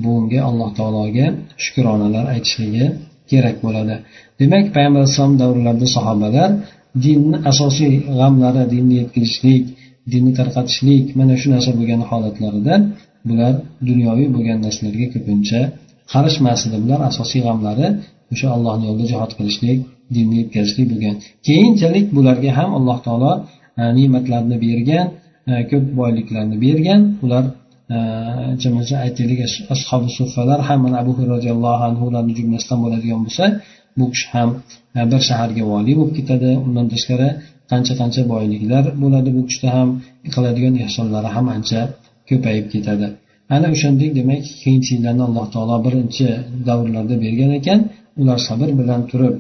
bunga 0.05 0.41
alloh 0.49 0.71
taologa 0.79 1.27
shukronalar 1.65 2.25
aytishligi 2.35 2.85
kerak 3.31 3.57
bo'ladi. 3.65 3.95
Demak 4.41 4.65
payg'ambar 4.75 5.01
alayhisalom 5.03 5.35
davrlarida 5.43 5.89
sahobalar 5.97 6.51
dinni 7.07 7.37
asosiy 7.51 7.93
g'amlari 8.19 8.63
dinni 8.75 8.95
yetkazishlik 9.01 9.65
dinni 10.13 10.33
tarqatishlik 10.39 11.07
mana 11.19 11.35
shu 11.41 11.49
narsa 11.55 11.71
bo'lgan 11.79 12.03
holatlarida 12.11 12.75
bular 13.29 13.55
dunyoviy 13.89 14.29
bo'lgan 14.35 14.59
narsalarga 14.67 15.07
ko'pincha 15.15 15.61
qarishmasdi. 16.13 16.77
Bular 16.85 17.01
asosiy 17.11 17.41
g'amlari 17.47 17.87
o'sha 18.33 18.49
allohni 18.57 18.85
yo'lida 18.89 19.07
jihod 19.13 19.33
qilishlik 19.39 19.79
dinni 20.15 20.37
yetkazishlik 20.43 20.87
bo'lgan. 20.93 21.15
Keyinchalik 21.49 22.07
bularga 22.17 22.51
ham 22.59 22.71
alloh 22.79 22.99
taolo 23.07 23.33
e, 23.81 23.83
ne'matlarni 23.99 24.57
bergan 24.67 25.07
e, 25.51 25.53
ko'p 25.71 25.87
boyliklarni 26.01 26.57
bergan. 26.65 27.01
Ular 27.25 27.45
e, 27.95 28.97
aytaylik 29.07 29.41
ashobi 29.75 30.09
suffalar 30.19 30.61
ham 30.69 30.79
mana 30.85 30.97
abu 31.03 31.13
roziyallohu 31.35 31.83
anhularni 31.91 32.33
jumlasidan 32.39 32.79
bo'ladigan 32.85 33.21
bo'lsa 33.27 33.45
bu 33.99 34.05
kishi 34.13 34.27
ham 34.35 34.49
e, 34.99 35.01
bir 35.11 35.21
shaharga 35.29 35.63
voliy 35.73 35.95
bo'lib 35.99 36.15
ketadi. 36.19 36.51
Undan 36.67 36.87
tashqari 36.93 37.29
qancha 37.71 37.95
qancha 38.01 38.23
boyliklar 38.33 38.85
bo'ladi 39.03 39.31
bu 39.37 39.43
kishida 39.49 39.69
ham 39.77 39.89
qiladigan 40.35 40.75
ehsonlari 40.85 41.29
ham 41.37 41.47
ancha 41.57 41.81
ko'payib 42.31 42.67
ketadi. 42.73 43.07
Ana 43.55 43.67
o'shandek 43.75 44.11
demak 44.19 44.43
qiyinchiliklarni 44.63 45.23
alloh 45.29 45.47
taolo 45.55 45.77
birinchi 45.87 46.27
davrlarda 46.69 47.15
bergan 47.25 47.51
ekan. 47.59 47.79
Ular 48.21 48.39
sabr 48.49 48.69
bilan 48.81 49.01
turib 49.11 49.35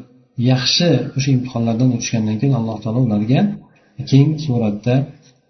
yaxshi 0.50 0.88
o'sha 1.16 1.30
imtihonlardan 1.36 1.88
o'tishgandan 1.96 2.36
keyin 2.40 2.54
alloh 2.60 2.76
taolo 2.82 3.00
ularga 3.06 3.40
keng 4.10 4.30
suratda 4.44 4.94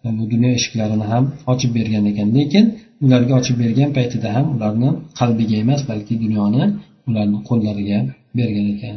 e, 0.07 0.09
bu 0.19 0.25
dunyo 0.33 0.51
eshiklarini 0.59 1.07
ham 1.13 1.25
ochib 1.53 1.71
bergan 1.79 2.05
ekan. 2.11 2.29
Lekin 2.39 2.65
ularga 3.05 3.33
ochib 3.41 3.57
bergan 3.63 3.91
paytida 3.97 4.29
ham 4.37 4.47
ularni 4.55 4.91
qalbiga 5.21 5.57
emas 5.65 5.81
balki 5.91 6.15
dunyoni 6.25 6.63
ularni 7.09 7.39
qo'llariga 7.49 7.99
bergan 8.39 8.67
ekan. 8.75 8.97